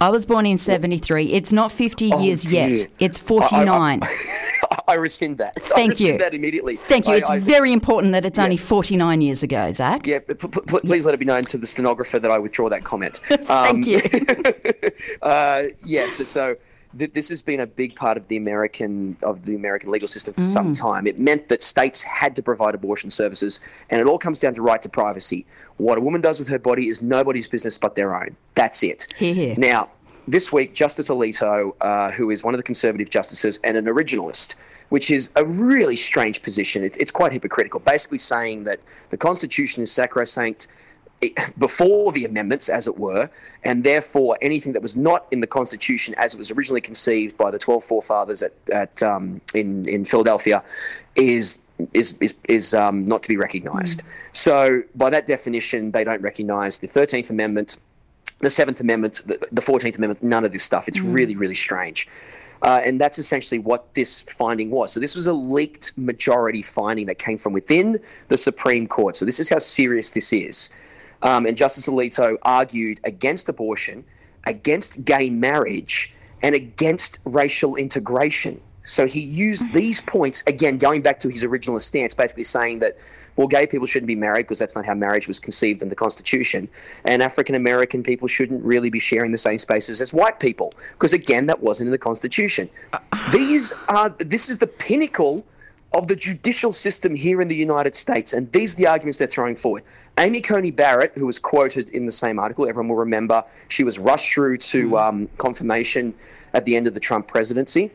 I 0.00 0.10
was 0.10 0.26
born 0.26 0.44
in 0.46 0.58
73. 0.58 1.26
It's 1.32 1.52
not 1.52 1.72
50 1.72 2.12
Oh, 2.12 2.20
years 2.20 2.52
yet. 2.52 2.74
dear. 2.76 2.86
It's 3.00 3.18
I- 3.20 3.22
I- 3.22 3.26
49. 3.26 4.00
I 4.88 4.94
rescind 4.94 5.38
that. 5.38 5.54
I 5.56 5.60
Thank 5.60 5.90
rescind 5.90 6.00
you. 6.12 6.18
that 6.18 6.34
immediately. 6.34 6.76
Thank 6.76 7.06
you. 7.06 7.14
I- 7.14 7.16
It's 7.16 7.30
I- 7.30 7.38
very 7.38 7.72
important 7.72 8.12
that 8.12 8.24
it's 8.24 8.38
only 8.38 8.56
49 8.58 9.20
years 9.22 9.42
ago, 9.42 9.70
Zac. 9.70 10.06
yeah, 10.06 10.18
p- 10.18 10.34
p- 10.34 10.48
please 10.48 11.06
let 11.06 11.14
it 11.14 11.18
be 11.18 11.24
known 11.24 11.42
to 11.44 11.56
the 11.58 11.66
stenographer 11.66 12.18
that 12.18 12.30
I 12.30 12.38
withdraw 12.38 12.68
that 12.68 12.84
comment. 12.84 13.20
Thank 13.28 13.86
you. 13.86 14.02
uh, 15.22 15.64
yes, 15.84 16.12
so 16.28 16.56
th- 16.98 17.12
this 17.12 17.28
has 17.28 17.42
been 17.42 17.60
a 17.60 17.66
big 17.66 17.96
part 17.96 18.16
of 18.16 18.28
the 18.28 18.36
American 18.36 19.16
of 19.22 19.44
the 19.44 19.54
American 19.54 19.90
legal 19.90 20.08
system 20.08 20.34
for 20.34 20.44
some 20.44 20.74
time. 20.74 21.06
It 21.06 21.18
meant 21.18 21.48
that 21.48 21.62
states 21.62 22.02
had 22.02 22.36
to 22.36 22.42
provide 22.42 22.74
abortion 22.74 23.10
services, 23.10 23.60
and 23.90 24.00
it 24.00 24.06
all 24.06 24.18
comes 24.18 24.40
down 24.40 24.54
to 24.54 24.62
right 24.62 24.80
to 24.82 24.88
privacy. 24.88 25.46
What 25.76 25.98
a 25.98 26.00
woman 26.00 26.20
does 26.20 26.38
with 26.38 26.48
her 26.48 26.58
body 26.58 26.88
is 26.88 27.02
nobody's 27.02 27.48
business 27.48 27.78
but 27.78 27.94
their 27.96 28.14
own. 28.14 28.36
That's 28.54 28.82
it. 28.82 29.06
Now, 29.58 29.90
this 30.28 30.52
week, 30.52 30.74
Justice 30.74 31.08
Alito, 31.08 31.74
uh, 31.80 32.10
who 32.12 32.30
is 32.30 32.44
one 32.44 32.54
of 32.54 32.58
the 32.58 32.62
conservative 32.62 33.10
justices 33.10 33.60
and 33.64 33.76
an 33.76 33.86
originalist, 33.86 34.54
which 34.88 35.10
is 35.10 35.30
a 35.36 35.44
really 35.44 35.96
strange 35.96 36.42
position. 36.42 36.84
It, 36.84 36.96
it's 36.98 37.10
quite 37.10 37.32
hypocritical, 37.32 37.80
basically 37.80 38.18
saying 38.18 38.64
that 38.64 38.80
the 39.10 39.16
Constitution 39.16 39.82
is 39.82 39.90
sacrosanct 39.90 40.68
before 41.58 42.12
the 42.12 42.24
amendments, 42.24 42.68
as 42.68 42.86
it 42.86 42.96
were, 42.98 43.28
and 43.62 43.84
therefore 43.84 44.36
anything 44.42 44.72
that 44.74 44.82
was 44.82 44.96
not 44.96 45.26
in 45.30 45.40
the 45.40 45.46
Constitution 45.46 46.14
as 46.16 46.34
it 46.34 46.38
was 46.38 46.50
originally 46.50 46.80
conceived 46.80 47.36
by 47.36 47.50
the 47.50 47.58
Twelve 47.58 47.84
Forefathers 47.84 48.42
at, 48.42 48.52
at 48.72 49.02
um, 49.02 49.40
in 49.54 49.88
in 49.88 50.04
Philadelphia 50.04 50.62
is 51.16 51.58
is 51.92 52.14
is, 52.20 52.36
is 52.48 52.74
um, 52.74 53.04
not 53.04 53.22
to 53.24 53.28
be 53.28 53.36
recognised. 53.36 54.02
So 54.32 54.82
by 54.94 55.10
that 55.10 55.26
definition, 55.26 55.90
they 55.90 56.04
don't 56.04 56.22
recognise 56.22 56.78
the 56.78 56.88
Thirteenth 56.88 57.30
Amendment 57.30 57.78
the 58.40 58.50
Seventh 58.50 58.80
Amendment, 58.80 59.22
the- 59.26 59.40
the 59.52 59.62
Fourteenth 59.62 59.96
Amendment, 59.96 60.22
none 60.22 60.44
of 60.44 60.52
this 60.52 60.64
stuff. 60.64 60.88
It's 60.88 61.00
really, 61.00 61.36
really 61.36 61.54
strange. 61.54 62.08
Uh, 62.62 62.80
and 62.84 63.00
that's 63.00 63.18
essentially 63.18 63.58
what 63.58 63.92
this 63.94 64.22
finding 64.22 64.70
was. 64.70 64.92
So 64.92 65.00
this 65.00 65.14
was 65.14 65.26
a 65.26 65.32
leaked 65.32 65.96
majority 65.98 66.62
finding 66.62 67.06
that 67.06 67.18
came 67.18 67.38
from 67.38 67.52
within 67.52 68.00
the 68.28 68.38
Supreme 68.38 68.86
Court. 68.86 69.16
So 69.16 69.24
this 69.24 69.38
is 69.38 69.48
how 69.48 69.58
serious 69.58 70.10
this 70.10 70.32
is. 70.32 70.70
Um, 71.24 71.46
and 71.46 71.56
Justice 71.56 71.88
Alito 71.88 72.36
argued 72.42 73.00
against 73.02 73.48
abortion, 73.48 74.04
against 74.44 75.04
gay 75.04 75.30
marriage, 75.30 76.14
and 76.42 76.54
against 76.54 77.18
racial 77.24 77.74
integration. 77.74 78.60
So 78.84 79.06
he 79.06 79.20
used 79.20 79.72
these 79.72 80.02
points 80.02 80.44
again, 80.46 80.76
going 80.76 81.00
back 81.00 81.18
to 81.20 81.28
his 81.28 81.42
original 81.42 81.80
stance, 81.80 82.14
basically 82.14 82.44
saying 82.44 82.80
that 82.80 82.96
well, 83.36 83.48
gay 83.48 83.66
people 83.66 83.86
shouldn't 83.86 84.06
be 84.06 84.14
married 84.14 84.42
because 84.42 84.58
that's 84.60 84.76
not 84.76 84.84
how 84.84 84.94
marriage 84.94 85.26
was 85.26 85.40
conceived 85.40 85.82
in 85.82 85.88
the 85.88 85.96
Constitution, 85.96 86.68
and 87.04 87.22
African 87.22 87.54
American 87.54 88.02
people 88.02 88.28
shouldn't 88.28 88.62
really 88.64 88.90
be 88.90 89.00
sharing 89.00 89.32
the 89.32 89.38
same 89.38 89.58
spaces 89.58 90.00
as 90.00 90.12
white 90.12 90.38
people 90.38 90.72
because 90.92 91.12
again, 91.12 91.46
that 91.46 91.60
wasn't 91.60 91.88
in 91.88 91.92
the 91.92 91.98
Constitution. 91.98 92.70
These 93.32 93.72
are 93.88 94.10
this 94.10 94.48
is 94.48 94.58
the 94.58 94.66
pinnacle 94.66 95.44
of 95.92 96.08
the 96.08 96.16
judicial 96.16 96.72
system 96.72 97.14
here 97.14 97.40
in 97.40 97.48
the 97.48 97.56
United 97.56 97.96
States, 97.96 98.32
and 98.32 98.50
these 98.52 98.74
are 98.74 98.76
the 98.76 98.86
arguments 98.86 99.18
they're 99.18 99.28
throwing 99.28 99.56
forward. 99.56 99.82
Amy 100.18 100.40
Coney 100.40 100.70
Barrett, 100.70 101.12
who 101.16 101.26
was 101.26 101.38
quoted 101.38 101.88
in 101.90 102.06
the 102.06 102.12
same 102.12 102.38
article, 102.38 102.68
everyone 102.68 102.88
will 102.88 102.96
remember, 102.96 103.44
she 103.68 103.82
was 103.82 103.98
rushed 103.98 104.32
through 104.32 104.58
to 104.58 104.96
um, 104.96 105.28
confirmation 105.38 106.14
at 106.52 106.64
the 106.64 106.76
end 106.76 106.86
of 106.86 106.94
the 106.94 107.00
Trump 107.00 107.26
presidency. 107.26 107.90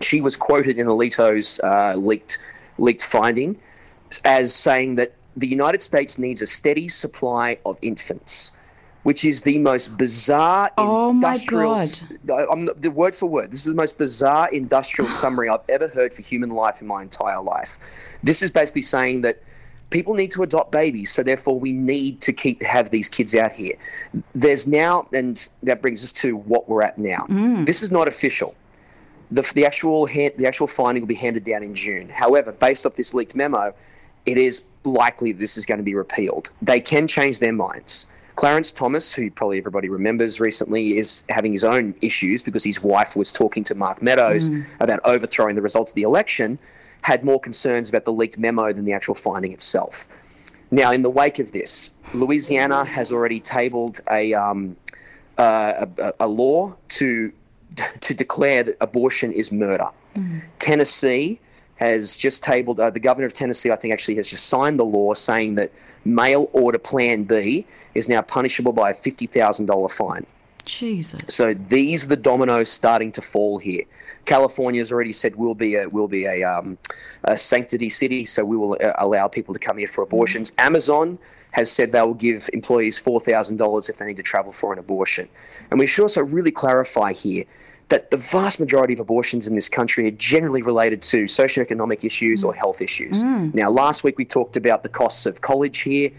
She 0.00 0.20
was 0.20 0.36
quoted 0.36 0.78
in 0.78 0.86
Alito's 0.86 1.60
uh, 1.60 1.94
leaked 1.96 2.38
leaked 2.78 3.02
finding 3.02 3.60
as 4.24 4.54
saying 4.54 4.94
that 4.94 5.12
the 5.36 5.46
United 5.46 5.82
States 5.82 6.18
needs 6.18 6.40
a 6.40 6.46
steady 6.46 6.88
supply 6.88 7.58
of 7.66 7.78
infants, 7.82 8.52
which 9.02 9.24
is 9.24 9.42
the 9.42 9.58
most 9.58 9.98
bizarre 9.98 10.70
Oh 10.78 11.12
my. 11.12 11.36
God. 11.44 11.90
I'm 12.28 12.68
the 12.76 12.90
word 12.90 13.16
for 13.16 13.26
word. 13.26 13.50
This 13.50 13.60
is 13.60 13.66
the 13.66 13.74
most 13.74 13.98
bizarre 13.98 14.48
industrial 14.50 15.10
summary 15.22 15.48
I've 15.48 15.68
ever 15.68 15.88
heard 15.88 16.14
for 16.14 16.22
human 16.22 16.50
life 16.50 16.80
in 16.80 16.86
my 16.86 17.02
entire 17.02 17.42
life. 17.42 17.78
This 18.22 18.40
is 18.40 18.50
basically 18.50 18.82
saying 18.82 19.22
that 19.22 19.42
people 19.90 20.14
need 20.14 20.30
to 20.32 20.42
adopt 20.42 20.70
babies, 20.72 21.12
so 21.12 21.22
therefore 21.22 21.58
we 21.58 21.72
need 21.72 22.20
to 22.22 22.32
keep 22.32 22.62
have 22.62 22.90
these 22.90 23.08
kids 23.08 23.34
out 23.34 23.52
here. 23.52 23.74
There's 24.34 24.66
now, 24.66 25.08
and 25.12 25.48
that 25.62 25.82
brings 25.82 26.02
us 26.02 26.12
to 26.12 26.36
what 26.36 26.68
we're 26.68 26.82
at 26.82 26.98
now. 26.98 27.26
Mm. 27.28 27.66
This 27.66 27.82
is 27.82 27.90
not 27.90 28.08
official 28.08 28.54
the, 29.30 29.42
the 29.54 29.64
actual 29.64 30.06
hand, 30.06 30.32
the 30.36 30.46
actual 30.46 30.66
finding 30.66 31.02
will 31.02 31.08
be 31.08 31.14
handed 31.14 31.44
down 31.44 31.62
in 31.62 31.74
June. 31.74 32.08
However, 32.08 32.52
based 32.52 32.84
off 32.84 32.96
this 32.96 33.14
leaked 33.14 33.34
memo, 33.34 33.74
it 34.26 34.36
is 34.36 34.64
likely 34.84 35.32
this 35.32 35.56
is 35.56 35.66
going 35.66 35.78
to 35.78 35.84
be 35.84 35.94
repealed. 35.94 36.50
They 36.60 36.80
can 36.80 37.06
change 37.06 37.38
their 37.38 37.52
minds. 37.52 38.06
Clarence 38.36 38.72
Thomas, 38.72 39.12
who 39.12 39.30
probably 39.30 39.58
everybody 39.58 39.88
remembers 39.88 40.40
recently, 40.40 40.98
is 40.98 41.24
having 41.28 41.52
his 41.52 41.64
own 41.64 41.94
issues 42.00 42.42
because 42.42 42.64
his 42.64 42.82
wife 42.82 43.14
was 43.14 43.32
talking 43.32 43.64
to 43.64 43.74
Mark 43.74 44.02
Meadows 44.02 44.48
mm. 44.48 44.66
about 44.80 45.00
overthrowing 45.04 45.56
the 45.56 45.62
results 45.62 45.92
of 45.92 45.94
the 45.94 46.02
election, 46.02 46.58
had 47.02 47.24
more 47.24 47.40
concerns 47.40 47.88
about 47.88 48.04
the 48.04 48.12
leaked 48.12 48.38
memo 48.38 48.72
than 48.72 48.84
the 48.84 48.92
actual 48.92 49.14
finding 49.14 49.52
itself. 49.52 50.06
Now, 50.70 50.92
in 50.92 51.02
the 51.02 51.10
wake 51.10 51.38
of 51.38 51.52
this, 51.52 51.90
Louisiana 52.14 52.84
has 52.84 53.10
already 53.10 53.40
tabled 53.40 54.00
a, 54.10 54.34
um, 54.34 54.76
uh, 55.38 55.86
a, 55.98 56.14
a 56.20 56.26
law 56.26 56.76
to 56.90 57.32
to 58.00 58.14
declare 58.14 58.64
that 58.64 58.76
abortion 58.80 59.32
is 59.32 59.52
murder. 59.52 59.88
Tennessee 60.58 61.38
has 61.76 62.16
just 62.16 62.42
tabled. 62.42 62.80
Uh, 62.80 62.90
the 62.90 63.00
governor 63.00 63.26
of 63.26 63.32
Tennessee, 63.32 63.70
I 63.70 63.76
think, 63.76 63.94
actually 63.94 64.16
has 64.16 64.28
just 64.28 64.46
signed 64.46 64.78
the 64.78 64.84
law 64.84 65.14
saying 65.14 65.54
that 65.54 65.72
mail 66.04 66.50
order 66.52 66.78
Plan 66.78 67.24
B 67.24 67.66
is 67.94 68.08
now 68.08 68.22
punishable 68.22 68.72
by 68.72 68.90
a 68.90 68.94
fifty 68.94 69.26
thousand 69.26 69.66
dollar 69.66 69.88
fine. 69.88 70.26
Jesus. 70.64 71.34
So 71.34 71.54
these 71.54 72.04
are 72.04 72.08
the 72.08 72.16
dominoes 72.16 72.70
starting 72.70 73.12
to 73.12 73.22
fall 73.22 73.58
here. 73.58 73.84
California 74.30 74.80
has 74.80 74.92
already 74.92 75.12
said 75.12 75.34
we'll 75.34 75.56
be 75.56 75.74
a 75.74 75.88
will 75.88 76.06
be 76.06 76.24
a, 76.24 76.44
um, 76.44 76.78
a 77.24 77.36
sanctity 77.36 77.90
city, 77.90 78.24
so 78.24 78.44
we 78.44 78.56
will 78.56 78.74
uh, 78.80 78.92
allow 78.98 79.26
people 79.26 79.52
to 79.52 79.58
come 79.58 79.76
here 79.76 79.88
for 79.88 80.02
abortions. 80.02 80.52
Amazon 80.56 81.18
has 81.50 81.68
said 81.68 81.90
they 81.90 82.00
will 82.00 82.14
give 82.14 82.48
employees 82.52 82.96
four 82.96 83.20
thousand 83.20 83.56
dollars 83.56 83.88
if 83.88 83.96
they 83.96 84.06
need 84.06 84.16
to 84.18 84.22
travel 84.22 84.52
for 84.52 84.72
an 84.72 84.78
abortion. 84.78 85.28
And 85.70 85.80
we 85.80 85.86
should 85.88 86.02
also 86.02 86.22
really 86.22 86.52
clarify 86.52 87.12
here 87.12 87.44
that 87.88 88.12
the 88.12 88.16
vast 88.16 88.60
majority 88.60 88.94
of 88.94 89.00
abortions 89.00 89.48
in 89.48 89.56
this 89.56 89.68
country 89.68 90.06
are 90.06 90.12
generally 90.12 90.62
related 90.62 91.02
to 91.02 91.24
socioeconomic 91.24 92.04
issues 92.04 92.44
or 92.44 92.54
health 92.54 92.80
issues. 92.80 93.24
Now, 93.52 93.68
last 93.68 94.04
week 94.04 94.16
we 94.16 94.24
talked 94.24 94.56
about 94.56 94.84
the 94.84 94.88
costs 94.88 95.26
of 95.26 95.40
college 95.40 95.80
here 95.80 96.12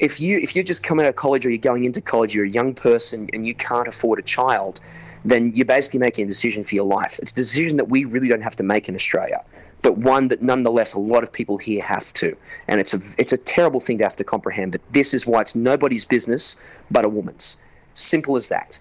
if 0.00 0.20
you 0.20 0.38
if 0.38 0.54
you're 0.54 0.64
just 0.64 0.82
coming 0.82 1.04
out 1.04 1.10
of 1.10 1.16
college 1.16 1.44
or 1.44 1.50
you're 1.50 1.58
going 1.58 1.84
into 1.84 2.00
college, 2.00 2.34
you're 2.34 2.46
a 2.46 2.56
young 2.60 2.74
person 2.74 3.28
and 3.32 3.46
you 3.46 3.54
can't 3.54 3.86
afford 3.86 4.18
a 4.18 4.22
child, 4.22 4.80
then 5.24 5.52
you're 5.54 5.66
basically 5.66 6.00
making 6.00 6.24
a 6.24 6.28
decision 6.28 6.64
for 6.64 6.74
your 6.74 6.84
life. 6.84 7.18
It's 7.20 7.32
a 7.32 7.34
decision 7.34 7.76
that 7.76 7.88
we 7.88 8.04
really 8.04 8.28
don't 8.28 8.42
have 8.42 8.56
to 8.56 8.62
make 8.62 8.88
in 8.88 8.94
Australia, 8.94 9.44
but 9.82 9.98
one 9.98 10.28
that 10.28 10.42
nonetheless 10.42 10.94
a 10.94 11.00
lot 11.00 11.22
of 11.22 11.32
people 11.32 11.58
here 11.58 11.82
have 11.82 12.12
to. 12.14 12.36
And 12.68 12.80
it's 12.80 12.94
a 12.94 13.00
it's 13.18 13.32
a 13.32 13.38
terrible 13.38 13.80
thing 13.80 13.98
to 13.98 14.04
have 14.04 14.16
to 14.16 14.24
comprehend. 14.24 14.72
But 14.72 14.80
this 14.92 15.12
is 15.14 15.26
why 15.26 15.42
it's 15.42 15.54
nobody's 15.54 16.04
business 16.04 16.56
but 16.90 17.04
a 17.04 17.08
woman's. 17.08 17.58
Simple 17.94 18.36
as 18.36 18.48
that. 18.48 18.78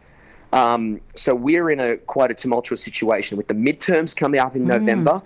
Um, 0.51 1.01
so 1.15 1.35
we're 1.35 1.69
in 1.69 1.79
a 1.79 1.97
quite 1.97 2.31
a 2.31 2.33
tumultuous 2.33 2.81
situation 2.81 3.37
with 3.37 3.47
the 3.47 3.53
midterms 3.53 4.15
coming 4.15 4.39
up 4.39 4.55
in 4.55 4.65
November. 4.65 5.21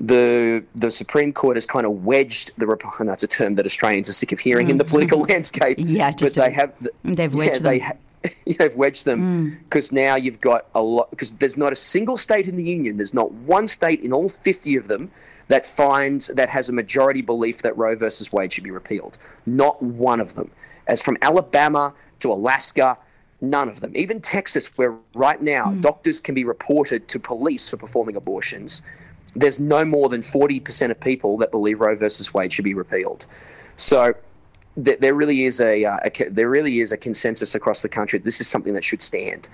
The 0.00 0.62
the 0.74 0.90
Supreme 0.90 1.32
Court 1.32 1.56
has 1.56 1.66
kind 1.66 1.86
of 1.86 2.04
wedged 2.04 2.52
the 2.58 2.66
Rep- 2.66 2.82
and 3.00 3.08
that's 3.08 3.22
a 3.22 3.26
term 3.26 3.54
that 3.56 3.66
Australians 3.66 4.08
are 4.08 4.12
sick 4.12 4.32
of 4.32 4.38
hearing 4.38 4.68
in 4.70 4.78
the 4.78 4.84
political 4.84 5.20
landscape. 5.28 5.76
Yeah, 5.78 6.10
but 6.10 6.18
just 6.18 6.34
they 6.36 6.50
have. 6.52 6.72
they've 7.04 7.32
yeah, 7.32 7.38
wedged 7.38 7.62
they 7.62 7.78
them. 7.78 7.88
ha- 7.88 7.96
they've 8.58 8.74
wedged 8.74 9.04
them 9.04 9.20
mm. 9.20 9.58
because 9.64 9.92
now 9.92 10.16
you've 10.16 10.40
got 10.40 10.66
a 10.74 10.82
lot 10.82 11.10
because 11.10 11.32
there's 11.32 11.56
not 11.56 11.72
a 11.72 11.76
single 11.76 12.16
state 12.16 12.48
in 12.48 12.56
the 12.56 12.64
union. 12.64 12.96
There's 12.96 13.14
not 13.14 13.32
one 13.32 13.68
state 13.68 14.00
in 14.00 14.12
all 14.12 14.28
50 14.28 14.76
of 14.76 14.88
them 14.88 15.10
that 15.48 15.66
finds 15.66 16.28
that 16.28 16.48
has 16.48 16.68
a 16.68 16.72
majority 16.72 17.22
belief 17.22 17.62
that 17.62 17.76
Roe 17.76 17.96
versus 17.96 18.30
Wade 18.32 18.52
should 18.52 18.64
be 18.64 18.70
repealed. 18.70 19.18
Not 19.46 19.82
one 19.82 20.20
of 20.20 20.34
them. 20.34 20.50
As 20.86 21.02
from 21.02 21.16
Alabama 21.22 21.94
to 22.20 22.32
Alaska, 22.32 22.98
none 23.40 23.68
of 23.68 23.80
them. 23.80 23.92
Even 23.94 24.20
Texas, 24.20 24.66
where 24.76 24.96
right 25.14 25.40
now 25.40 25.66
mm. 25.66 25.80
doctors 25.82 26.20
can 26.20 26.34
be 26.34 26.44
reported 26.44 27.08
to 27.08 27.18
police 27.18 27.68
for 27.68 27.76
performing 27.76 28.16
abortions, 28.16 28.82
there's 29.34 29.58
no 29.58 29.84
more 29.84 30.08
than 30.08 30.22
40% 30.22 30.90
of 30.90 31.00
people 31.00 31.36
that 31.38 31.50
believe 31.50 31.80
Roe 31.80 31.94
versus 31.96 32.32
Wade 32.34 32.52
should 32.52 32.64
be 32.64 32.74
repealed. 32.74 33.26
So 33.76 34.14
th- 34.84 34.98
there 35.00 35.14
really 35.14 35.44
is 35.44 35.60
a, 35.60 35.84
uh, 35.84 35.98
a 36.04 36.28
there 36.30 36.48
really 36.48 36.80
is 36.80 36.92
a 36.92 36.96
consensus 36.96 37.54
across 37.54 37.82
the 37.82 37.88
country. 37.88 38.18
This 38.18 38.40
is 38.40 38.48
something 38.48 38.74
that 38.74 38.84
should 38.84 39.02
stand. 39.02 39.48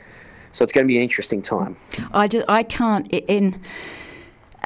So 0.52 0.62
it's 0.62 0.72
going 0.72 0.84
to 0.84 0.88
be 0.88 0.96
an 0.96 1.02
interesting 1.02 1.42
time. 1.42 1.76
I 2.12 2.28
just 2.28 2.48
I 2.48 2.62
can't 2.62 3.08
in. 3.12 3.60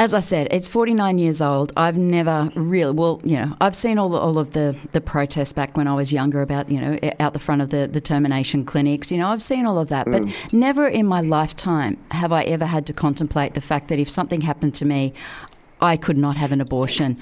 As 0.01 0.15
I 0.15 0.21
said, 0.21 0.47
it's 0.53 0.69
49 0.69 1.19
years 1.19 1.43
old. 1.43 1.73
I've 1.77 1.99
never 1.99 2.53
really, 2.55 2.93
well, 2.93 3.21
you 3.25 3.35
know, 3.35 3.57
I've 3.61 3.75
seen 3.75 3.99
all, 3.99 4.11
the, 4.11 4.19
all 4.19 4.39
of 4.39 4.53
the, 4.53 4.79
the 4.93 5.01
protests 5.01 5.53
back 5.53 5.77
when 5.77 5.89
I 5.89 5.95
was 5.97 6.13
younger 6.13 6.41
about, 6.41 6.71
you 6.71 6.81
know, 6.81 6.97
out 7.19 7.33
the 7.33 7.41
front 7.41 7.63
of 7.63 7.71
the, 7.71 7.89
the 7.89 8.01
termination 8.01 8.65
clinics. 8.65 9.11
You 9.11 9.19
know, 9.19 9.27
I've 9.27 9.43
seen 9.43 9.67
all 9.67 9.77
of 9.77 9.89
that. 9.89 10.07
But 10.07 10.23
never 10.53 10.87
in 10.87 11.05
my 11.05 11.21
lifetime 11.21 11.99
have 12.13 12.31
I 12.31 12.45
ever 12.45 12.65
had 12.65 12.87
to 12.87 12.93
contemplate 12.93 13.55
the 13.55 13.61
fact 13.61 13.89
that 13.89 13.99
if 13.99 14.09
something 14.09 14.43
happened 14.43 14.77
to 14.77 14.85
me, 14.85 15.15
I 15.81 15.97
could 15.97 16.17
not 16.17 16.37
have 16.37 16.53
an 16.53 16.61
abortion. 16.61 17.19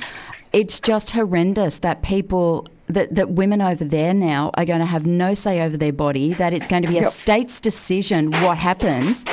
It's 0.53 0.79
just 0.79 1.13
horrendous 1.13 1.79
that 1.79 2.03
people, 2.03 2.69
that, 2.89 3.15
that 3.15 3.31
women 3.31 3.61
over 3.61 3.85
there 3.85 4.15
now 4.15 4.51
are 4.55 4.65
going 4.65 4.79
to 4.81 4.87
have 4.87 5.05
no 5.07 5.35
say 5.35 5.61
over 5.61 5.77
their 5.77 5.93
body, 5.93 6.35
that 6.35 6.53
it's 6.53 6.67
going 6.67 6.83
to 6.83 6.89
be 6.89 6.99
a 6.99 7.03
Yep. 7.03 7.11
state's 7.13 7.61
decision 7.61 8.31
what 8.43 8.59
happens. 8.59 9.25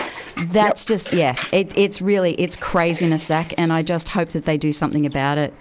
That's 0.48 0.84
just, 0.86 1.14
yeah, 1.14 1.36
it, 1.52 1.78
it's 1.78 2.02
really, 2.02 2.34
it's 2.42 2.56
craziness, 2.56 3.28
Zac, 3.28 3.54
and 3.58 3.72
I 3.72 3.84
just 3.84 4.10
hope 4.10 4.30
that 4.30 4.46
they 4.46 4.58
do 4.58 4.72
something 4.74 5.06
about 5.06 5.38
it. 5.38 5.54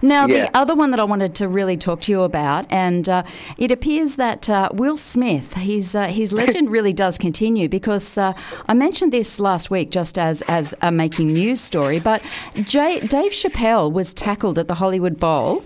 Now, 0.00 0.26
Yeah. 0.26 0.44
the 0.46 0.56
other 0.56 0.74
one 0.76 0.92
that 0.92 1.00
I 1.00 1.04
wanted 1.04 1.34
to 1.36 1.48
really 1.48 1.76
talk 1.76 2.00
to 2.02 2.12
you 2.12 2.22
about, 2.22 2.66
and 2.70 3.08
uh, 3.08 3.24
it 3.58 3.72
appears 3.72 4.14
that 4.16 4.48
uh, 4.48 4.68
Will 4.72 4.96
Smith, 4.96 5.54
his, 5.54 5.96
uh, 5.96 6.04
his 6.06 6.32
legend 6.32 6.70
really 6.76 6.92
does 6.92 7.18
continue 7.18 7.68
because 7.68 8.16
uh, 8.16 8.32
I 8.68 8.74
mentioned 8.74 9.12
this 9.12 9.40
last 9.40 9.70
week 9.70 9.90
just 9.90 10.16
as, 10.18 10.42
as 10.42 10.72
a 10.82 10.92
making 10.92 11.32
news 11.32 11.60
story, 11.60 11.98
but 11.98 12.22
Jay, 12.62 13.00
Dave 13.00 13.32
Chappelle 13.32 13.90
was 13.92 14.14
tackled 14.14 14.58
at 14.58 14.68
the 14.68 14.74
Hollywood 14.76 15.18
Bowl. 15.18 15.64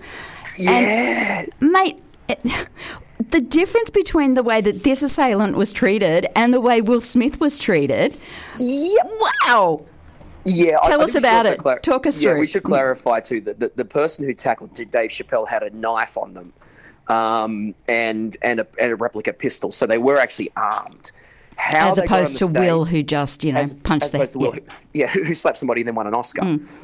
Yeah. 0.57 1.45
Mate, 1.61 2.01
it- 2.29 2.41
the 3.31 3.41
difference 3.41 3.89
between 3.89 4.33
the 4.33 4.43
way 4.43 4.61
that 4.61 4.83
this 4.83 5.01
assailant 5.01 5.57
was 5.57 5.71
treated 5.73 6.27
and 6.35 6.53
the 6.53 6.61
way 6.61 6.81
Will 6.81 7.01
Smith 7.01 7.39
was 7.39 7.57
treated. 7.57 8.17
Yep. 8.59 9.11
Wow. 9.47 9.85
Yeah, 10.47 10.77
Tell 10.83 11.01
I 11.01 11.05
us 11.05 11.13
should 11.13 11.19
about 11.23 11.45
it. 11.47 11.59
Talk 11.81 12.05
us 12.05 12.21
yeah, 12.21 12.31
through. 12.31 12.41
we 12.41 12.47
should 12.47 12.61
clarify 12.63 13.19
too 13.19 13.41
that 13.41 13.59
the, 13.59 13.71
the 13.75 13.85
person 13.85 14.25
who 14.25 14.33
tackled 14.33 14.75
Dave 14.75 15.09
Chappelle 15.09 15.47
had 15.47 15.63
a 15.63 15.71
knife 15.71 16.17
on 16.17 16.35
them, 16.35 16.53
um, 17.07 17.73
and 17.89 18.37
and 18.43 18.59
a, 18.59 18.67
and 18.79 18.91
a 18.91 18.95
replica 18.95 19.33
pistol, 19.33 19.71
so 19.71 19.87
they 19.87 19.97
were 19.97 20.19
actually 20.19 20.51
armed. 20.55 21.11
How 21.57 21.87
as 21.89 21.95
they 21.95 22.01
got 22.05 22.11
on 22.11 22.17
opposed 22.19 22.37
to 22.37 22.45
stage- 22.47 22.57
Will, 22.59 22.85
who 22.85 23.01
just, 23.01 23.43
you 23.43 23.53
know, 23.53 23.61
as, 23.61 23.73
punched 23.73 24.13
as 24.13 24.33
the 24.33 24.37
Will, 24.37 24.53
yeah. 24.53 24.59
who, 24.61 24.61
yeah, 24.93 25.07
who, 25.07 25.33
slapped 25.33 25.57
somebody 25.57 25.81
and 25.81 25.87
then 25.87 25.95
won 25.95 26.05
an 26.05 26.13
Oscar. 26.13 26.43
Hmm. 26.43 26.65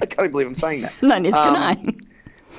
I 0.00 0.06
can't 0.06 0.30
believe 0.30 0.46
I'm 0.46 0.54
saying 0.54 0.82
that. 0.82 0.92
No, 1.02 1.18
neither 1.18 1.36
Um, 1.36 1.54
can 1.54 1.56
I. 1.56 1.94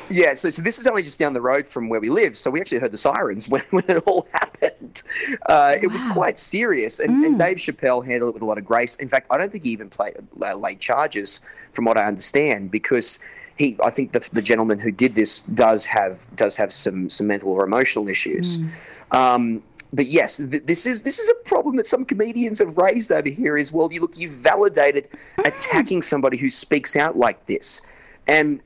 Yeah, 0.09 0.33
so, 0.35 0.49
so 0.49 0.61
this 0.61 0.79
is 0.79 0.87
only 0.87 1.03
just 1.03 1.19
down 1.19 1.33
the 1.33 1.41
road 1.41 1.67
from 1.67 1.89
where 1.89 1.99
we 1.99 2.09
live. 2.09 2.37
So 2.37 2.49
we 2.49 2.61
actually 2.61 2.79
heard 2.79 2.91
the 2.91 2.97
sirens 2.97 3.49
when, 3.53 3.63
when 3.71 3.83
it 3.87 3.97
all 4.05 4.27
happened. 4.31 5.03
Uh, 5.47 5.75
It 5.81 5.91
was 5.91 6.03
quite 6.05 6.39
serious. 6.39 6.99
And, 6.99 7.11
Mm. 7.11 7.25
and 7.25 7.39
Dave 7.39 7.57
Chappelle 7.57 8.05
handled 8.05 8.29
it 8.29 8.33
with 8.35 8.41
a 8.43 8.45
lot 8.45 8.57
of 8.57 8.65
grace. 8.65 8.95
In 8.97 9.09
fact, 9.09 9.27
I 9.31 9.37
don't 9.37 9.51
think 9.51 9.63
he 9.63 9.71
even 9.71 9.89
played, 9.89 10.15
uh, 10.41 10.55
laid 10.55 10.79
charges, 10.79 11.41
from 11.73 11.85
what 11.85 11.97
I 11.97 12.05
understand, 12.05 12.71
because 12.71 13.19
he, 13.57 13.77
I 13.83 13.89
think 13.89 14.11
the, 14.13 14.27
the 14.33 14.41
gentleman 14.41 14.79
who 14.79 14.91
did 14.91 15.15
this 15.15 15.41
does 15.41 15.85
have 15.85 16.25
does 16.35 16.55
have 16.57 16.71
some, 16.71 17.09
some 17.09 17.27
mental 17.27 17.51
or 17.51 17.63
emotional 17.65 18.07
issues. 18.07 18.59
Um, 19.11 19.63
but 19.93 20.05
yes, 20.07 20.37
th- 20.37 20.63
this 20.65 20.85
is 20.85 21.01
this 21.03 21.17
is 21.19 21.29
a 21.29 21.33
problem 21.45 21.75
that 21.77 21.87
some 21.87 22.03
comedians 22.05 22.59
have 22.59 22.77
raised 22.77 23.11
over 23.11 23.29
here. 23.29 23.57
Is 23.57 23.71
well, 23.71 23.91
you 23.91 24.01
look, 24.01 24.17
you've 24.17 24.33
validated 24.33 25.07
attacking 25.45 26.01
somebody 26.03 26.37
who 26.37 26.49
speaks 26.49 26.95
out 26.95 27.17
like 27.17 27.45
this, 27.47 27.81
and 28.27 28.59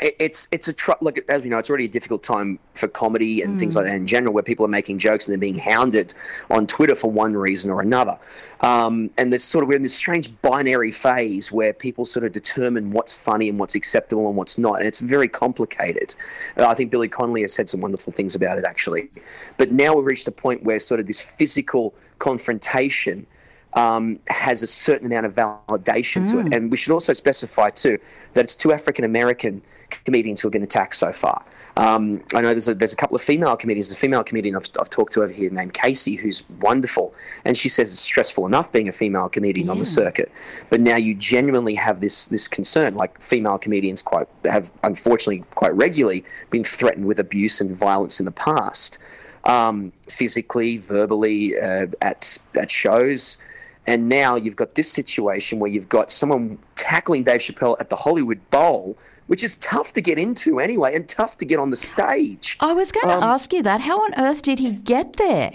it's 0.00 0.48
it's 0.50 0.68
a 0.68 0.72
tr- 0.72 0.92
like 1.00 1.24
as 1.28 1.42
we 1.42 1.48
know, 1.48 1.58
it's 1.58 1.68
already 1.68 1.84
a 1.84 1.88
difficult 1.88 2.22
time 2.22 2.58
for 2.74 2.88
comedy 2.88 3.42
and 3.42 3.58
things 3.58 3.76
like 3.76 3.84
that 3.84 3.94
in 3.94 4.06
general, 4.06 4.32
where 4.32 4.42
people 4.42 4.64
are 4.64 4.68
making 4.70 4.98
jokes 4.98 5.26
and 5.26 5.32
they're 5.32 5.38
being 5.38 5.58
hounded 5.58 6.14
on 6.50 6.66
Twitter 6.66 6.94
for 6.94 7.10
one 7.10 7.34
reason 7.34 7.70
or 7.70 7.80
another. 7.80 8.18
Um, 8.62 9.10
and 9.18 9.32
there's 9.32 9.44
sort 9.44 9.62
of 9.62 9.68
we're 9.68 9.76
in 9.76 9.82
this 9.82 9.94
strange 9.94 10.30
binary 10.42 10.92
phase 10.92 11.52
where 11.52 11.72
people 11.72 12.04
sort 12.04 12.24
of 12.24 12.32
determine 12.32 12.92
what's 12.92 13.14
funny 13.14 13.48
and 13.48 13.58
what's 13.58 13.74
acceptable 13.74 14.28
and 14.28 14.36
what's 14.36 14.58
not, 14.58 14.78
and 14.78 14.86
it's 14.86 15.00
very 15.00 15.28
complicated. 15.28 16.14
Uh, 16.56 16.66
I 16.66 16.74
think 16.74 16.90
Billy 16.90 17.08
Connolly 17.08 17.42
has 17.42 17.52
said 17.52 17.68
some 17.68 17.80
wonderful 17.80 18.12
things 18.12 18.34
about 18.34 18.58
it 18.58 18.64
actually, 18.64 19.10
but 19.58 19.72
now 19.72 19.94
we've 19.94 20.06
reached 20.06 20.28
a 20.28 20.32
point 20.32 20.62
where 20.62 20.80
sort 20.80 21.00
of 21.00 21.06
this 21.06 21.20
physical 21.20 21.94
confrontation 22.18 23.26
um, 23.74 24.18
has 24.28 24.62
a 24.62 24.66
certain 24.66 25.06
amount 25.06 25.26
of 25.26 25.34
validation 25.34 26.28
to 26.30 26.40
it. 26.40 26.52
And 26.52 26.70
we 26.70 26.76
should 26.76 26.92
also 26.92 27.12
specify, 27.12 27.70
too, 27.70 27.98
that 28.34 28.44
it's 28.44 28.56
two 28.56 28.72
African 28.72 29.04
American 29.04 29.62
comedians 30.04 30.40
who 30.40 30.48
have 30.48 30.52
been 30.52 30.62
attacked 30.62 30.96
so 30.96 31.12
far. 31.12 31.44
Um, 31.76 32.22
I 32.34 32.40
know 32.40 32.50
there's 32.50 32.68
a, 32.68 32.74
there's 32.74 32.92
a 32.92 32.96
couple 32.96 33.16
of 33.16 33.22
female 33.22 33.56
comedians. 33.56 33.88
There's 33.88 33.96
a 33.96 34.00
female 34.00 34.24
comedian 34.24 34.56
I've, 34.56 34.66
I've 34.78 34.90
talked 34.90 35.12
to 35.14 35.22
over 35.22 35.32
here 35.32 35.50
named 35.50 35.72
Casey, 35.72 36.16
who's 36.16 36.42
wonderful. 36.60 37.14
And 37.44 37.56
she 37.56 37.68
says 37.68 37.90
it's 37.90 38.00
stressful 38.00 38.44
enough 38.46 38.72
being 38.72 38.88
a 38.88 38.92
female 38.92 39.28
comedian 39.28 39.70
on 39.70 39.78
the 39.78 39.86
circuit. 39.86 40.30
But 40.68 40.80
now 40.80 40.96
you 40.96 41.14
genuinely 41.14 41.74
have 41.76 42.00
this, 42.00 42.26
this 42.26 42.48
concern. 42.48 42.96
Like 42.96 43.22
female 43.22 43.56
comedians 43.56 44.02
quite 44.02 44.26
have, 44.44 44.72
unfortunately, 44.82 45.44
quite 45.54 45.74
regularly 45.74 46.24
been 46.50 46.64
threatened 46.64 47.06
with 47.06 47.18
abuse 47.18 47.60
and 47.60 47.74
violence 47.76 48.18
in 48.20 48.26
the 48.26 48.32
past 48.32 48.98
um, 49.44 49.92
physically, 50.08 50.76
verbally, 50.76 51.58
uh, 51.58 51.86
at 52.02 52.38
at 52.54 52.70
shows. 52.70 53.38
And 53.86 54.08
now 54.08 54.36
you've 54.36 54.56
got 54.56 54.74
this 54.74 54.90
situation 54.90 55.58
where 55.58 55.70
you've 55.70 55.88
got 55.88 56.10
someone 56.10 56.58
tackling 56.76 57.24
Dave 57.24 57.40
Chappelle 57.40 57.76
at 57.80 57.88
the 57.88 57.96
Hollywood 57.96 58.40
Bowl, 58.50 58.96
which 59.30 59.44
is 59.44 59.56
tough 59.58 59.92
to 59.92 60.00
get 60.00 60.18
into 60.18 60.58
anyway, 60.58 60.92
and 60.96 61.08
tough 61.08 61.38
to 61.38 61.44
get 61.44 61.60
on 61.60 61.70
the 61.70 61.76
stage. 61.76 62.56
I 62.58 62.72
was 62.72 62.90
going 62.90 63.06
to 63.06 63.18
Um, 63.18 63.22
ask 63.22 63.52
you 63.52 63.62
that. 63.62 63.80
How 63.82 64.00
on 64.02 64.12
earth 64.20 64.42
did 64.42 64.58
he 64.58 64.72
get 64.72 65.12
there? 65.18 65.52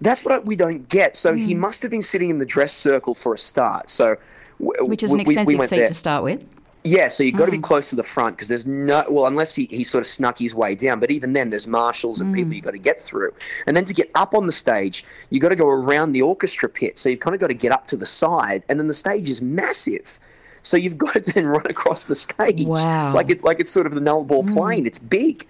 That's 0.00 0.24
what 0.24 0.44
we 0.44 0.56
don't 0.56 0.88
get. 0.88 1.16
So 1.16 1.30
Hmm. 1.32 1.38
he 1.38 1.54
must 1.54 1.82
have 1.82 1.92
been 1.92 2.02
sitting 2.02 2.28
in 2.28 2.40
the 2.40 2.44
dress 2.44 2.72
circle 2.74 3.14
for 3.14 3.32
a 3.32 3.38
start. 3.38 3.88
So, 3.88 4.16
w- 4.60 4.84
Which 4.84 5.04
is 5.04 5.12
an 5.12 5.18
we- 5.18 5.22
we- 5.22 5.26
we 5.26 5.32
expensive 5.42 5.58
went 5.60 5.70
seat 5.70 5.76
there. 5.78 5.86
to 5.86 5.94
start 5.94 6.24
with. 6.24 6.44
Yeah, 6.82 7.06
so 7.08 7.22
you've 7.22 7.36
got 7.36 7.44
to 7.46 7.52
Mm. 7.52 7.62
be 7.62 7.68
close 7.70 7.88
to 7.90 7.96
the 7.96 8.02
front 8.02 8.34
because 8.36 8.48
there's 8.48 8.66
no 8.66 9.04
well, 9.08 9.26
unless 9.28 9.54
he, 9.54 9.66
he 9.70 9.84
sort 9.84 10.02
of 10.02 10.08
snuck 10.08 10.40
his 10.40 10.52
way 10.52 10.74
down. 10.74 10.98
But 10.98 11.12
even 11.12 11.34
then, 11.34 11.50
there's 11.50 11.68
marshals 11.68 12.20
and 12.20 12.32
Mm. 12.32 12.34
people 12.34 12.52
you've 12.54 12.64
got 12.64 12.72
to 12.72 12.78
get 12.78 13.00
through. 13.00 13.32
And 13.68 13.76
then 13.76 13.84
to 13.84 13.94
get 13.94 14.10
up 14.16 14.34
on 14.34 14.46
the 14.46 14.52
stage, 14.52 15.04
you've 15.30 15.40
got 15.40 15.50
to 15.50 15.56
go 15.56 15.68
around 15.68 16.12
the 16.14 16.22
orchestra 16.22 16.68
pit. 16.68 16.98
So 16.98 17.08
you've 17.10 17.20
kind 17.20 17.32
of 17.36 17.40
got 17.40 17.46
to 17.46 17.54
get 17.54 17.70
up 17.70 17.86
to 17.86 17.96
the 17.96 18.06
side, 18.06 18.64
and 18.68 18.80
then 18.80 18.88
the 18.88 18.92
stage 18.94 19.30
is 19.30 19.40
massive. 19.40 20.18
So 20.64 20.76
you've 20.76 20.98
got 20.98 21.14
to 21.14 21.20
then 21.32 21.46
run 21.46 21.66
across 21.66 22.04
the 22.04 22.16
stage. 22.16 22.66
Wow. 22.66 23.14
Like 23.14 23.30
it, 23.30 23.44
like 23.44 23.60
it's 23.60 23.70
sort 23.70 23.86
of 23.86 23.94
the 23.94 24.00
Nullarbor 24.00 24.52
Plain. 24.52 24.86
It's 24.86 24.98
big. 24.98 25.46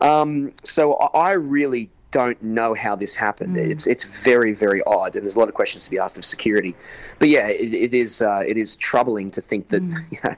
Um, 0.00 0.52
so 0.64 0.94
I 0.94 1.30
I 1.30 1.32
really 1.32 1.90
don't 2.14 2.40
know 2.44 2.74
how 2.74 2.94
this 2.94 3.16
happened. 3.16 3.56
It's 3.56 3.88
it's 3.88 4.04
very 4.04 4.52
very 4.52 4.80
odd, 4.84 5.16
and 5.16 5.24
there's 5.24 5.34
a 5.34 5.38
lot 5.40 5.48
of 5.48 5.54
questions 5.54 5.82
to 5.84 5.90
be 5.90 5.98
asked 5.98 6.16
of 6.16 6.24
security. 6.24 6.76
But 7.18 7.28
yeah, 7.28 7.48
it, 7.48 7.74
it 7.74 7.92
is 7.92 8.22
uh, 8.22 8.44
it 8.46 8.56
is 8.56 8.76
troubling 8.76 9.32
to 9.32 9.40
think 9.40 9.68
that 9.70 9.82
you 10.12 10.18
know, 10.22 10.36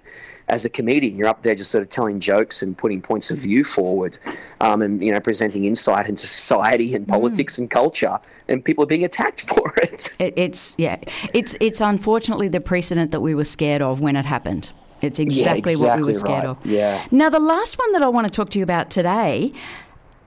as 0.49 0.65
a 0.65 0.71
comedian, 0.71 1.17
you're 1.19 1.29
up 1.29 1.43
there 1.43 1.55
just 1.55 1.71
sort 1.71 1.83
of 1.83 1.91
telling 1.91 2.19
jokes 2.19 2.63
and 2.63 2.79
putting 2.79 3.03
points 3.03 3.31
of 3.31 3.37
view 3.37 3.63
forward, 3.63 4.17
um, 4.63 4.81
and 4.81 5.05
you 5.05 5.13
know 5.13 5.21
presenting 5.21 5.67
insight 5.67 6.09
into 6.09 6.27
society 6.27 6.95
and 6.95 7.07
politics 7.07 7.59
and 7.59 7.71
culture, 7.71 8.19
and 8.49 8.65
people 8.65 8.83
are 8.83 8.89
being 8.89 9.05
attacked 9.05 9.43
for 9.51 9.75
it. 9.83 10.17
It, 10.19 10.33
it's 10.35 10.75
yeah, 10.79 10.97
it's 11.35 11.59
it's 11.61 11.83
unfortunately 11.83 12.49
the 12.49 12.63
precedent 12.63 13.11
that 13.11 13.21
we 13.21 13.35
were 13.35 13.45
scared 13.45 13.83
of 13.83 14.01
when 14.01 14.17
it 14.17 14.25
happened. 14.25 14.73
It's 15.03 15.19
exactly, 15.19 15.77
what 15.77 15.99
we 15.99 16.05
were 16.05 16.15
scared 16.15 16.45
right. 16.45 16.57
of. 16.57 16.65
Yeah. 16.65 17.05
Now 17.11 17.29
the 17.29 17.39
last 17.39 17.79
one 17.79 17.93
that 17.93 18.03
I 18.03 18.09
want 18.09 18.27
to 18.27 18.31
talk 18.31 18.49
to 18.51 18.59
you 18.59 18.65
about 18.65 18.89
today. 18.89 19.53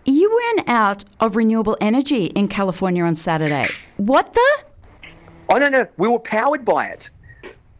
You 0.06 0.53
ran 0.58 0.70
out 0.70 1.03
of 1.20 1.36
renewable 1.36 1.77
energy 1.82 2.25
in 2.27 2.48
California 2.48 3.03
on 3.03 3.15
Saturday. 3.15 3.65
What 3.98 4.34
the? 4.34 4.63
I 5.51 5.60
don't 5.60 5.72
know. 5.72 5.88
We 5.98 6.08
were 6.08 6.20
powered 6.20 6.63
by 6.65 6.86
it. 6.88 7.10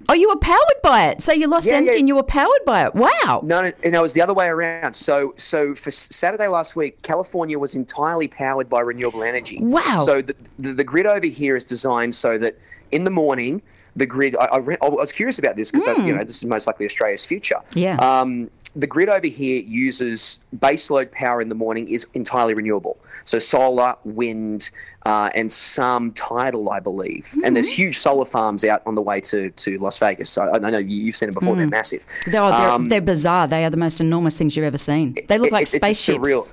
Oh, 0.08 0.14
you 0.14 0.28
were 0.30 0.38
powered 0.38 0.82
by 0.82 1.08
it. 1.08 1.22
So 1.22 1.32
you 1.34 1.48
lost 1.48 1.68
Yeah, 1.68 1.76
energy 1.76 1.92
yeah. 1.92 2.00
and 2.00 2.08
you 2.08 2.16
were 2.16 2.24
powered 2.24 2.66
by 2.66 2.86
it. 2.86 2.96
Wow. 2.96 3.42
No, 3.44 3.62
no, 3.62 3.72
no, 3.86 4.00
it 4.00 4.02
was 4.02 4.14
the 4.14 4.22
other 4.22 4.34
way 4.34 4.48
around. 4.48 4.96
So, 4.96 5.36
so 5.38 5.76
for 5.76 5.92
Saturday 5.92 6.48
last 6.48 6.76
week, 6.76 7.00
California 7.04 7.60
was 7.60 7.76
entirely 7.76 8.28
powered 8.28 8.70
by 8.70 8.80
renewable 8.80 9.22
energy. 9.22 9.60
Wow. 9.62 10.04
So 10.06 10.24
the, 10.24 10.36
the, 10.58 10.74
the 10.74 10.84
grid 10.84 11.06
over 11.06 11.28
here 11.28 11.56
is 11.56 11.64
designed 11.64 12.16
so 12.16 12.40
that 12.40 12.58
in 12.92 13.04
the 13.04 13.12
morning, 13.12 13.62
the 13.96 14.08
grid. 14.08 14.36
I, 14.38 14.46
I, 14.46 14.58
re- 14.58 14.78
I 14.82 14.88
was 14.90 15.12
curious 15.12 15.38
about 15.38 15.56
this 15.56 15.72
because 15.72 15.98
you 16.00 16.16
know 16.16 16.24
this 16.24 16.38
is 16.38 16.46
most 16.46 16.66
likely 16.66 16.86
Australia's 16.86 17.26
future. 17.26 17.58
Hmm. 17.74 17.78
Yeah. 17.80 17.96
Um, 17.98 18.50
the 18.76 18.88
grid 18.88 19.10
over 19.10 19.28
here 19.28 19.62
uses 19.62 20.40
baseload 20.58 21.12
power 21.12 21.42
in 21.42 21.50
the 21.50 21.56
morning 21.56 21.90
is 21.90 22.06
entirely 22.14 22.54
renewable. 22.54 22.98
So 23.26 23.38
solar, 23.40 23.96
wind, 24.06 24.70
uh, 25.06 25.30
and 25.36 25.52
some 25.52 26.12
tidal, 26.14 26.70
I 26.70 26.80
believe. 26.80 27.32
And 27.36 27.46
Hmm. 27.48 27.54
there's 27.56 27.70
huge 27.70 27.98
solar 27.98 28.26
farms 28.26 28.64
out 28.64 28.82
on 28.86 28.96
the 28.96 29.02
way 29.02 29.22
to, 29.22 29.50
to 29.52 29.78
Las 29.80 29.98
Vegas. 30.00 30.30
So 30.30 30.44
I, 30.44 30.56
I 30.56 30.60
know 30.72 30.78
you- 30.80 31.04
you've 31.06 31.16
seen 31.16 31.28
them 31.28 31.36
before; 31.36 31.56
they're 31.56 31.68
massive. 31.68 32.04
They're, 32.26 32.42
they're, 32.42 32.70
Um, 32.70 32.90
they're 32.90 33.02
bizarre. 33.02 33.48
They 33.48 33.64
are 33.66 33.70
the 33.70 33.78
most 33.78 34.00
enormous 34.02 34.38
things 34.38 34.56
you've 34.56 34.66
ever 34.66 34.78
seen. 34.78 35.16
They 35.28 35.38
look 35.38 35.48
it- 35.48 35.54
like 35.54 35.62
it's 35.64 35.74
a 35.76 35.78
spaceships. 35.78 36.30
surreal- 36.30 36.48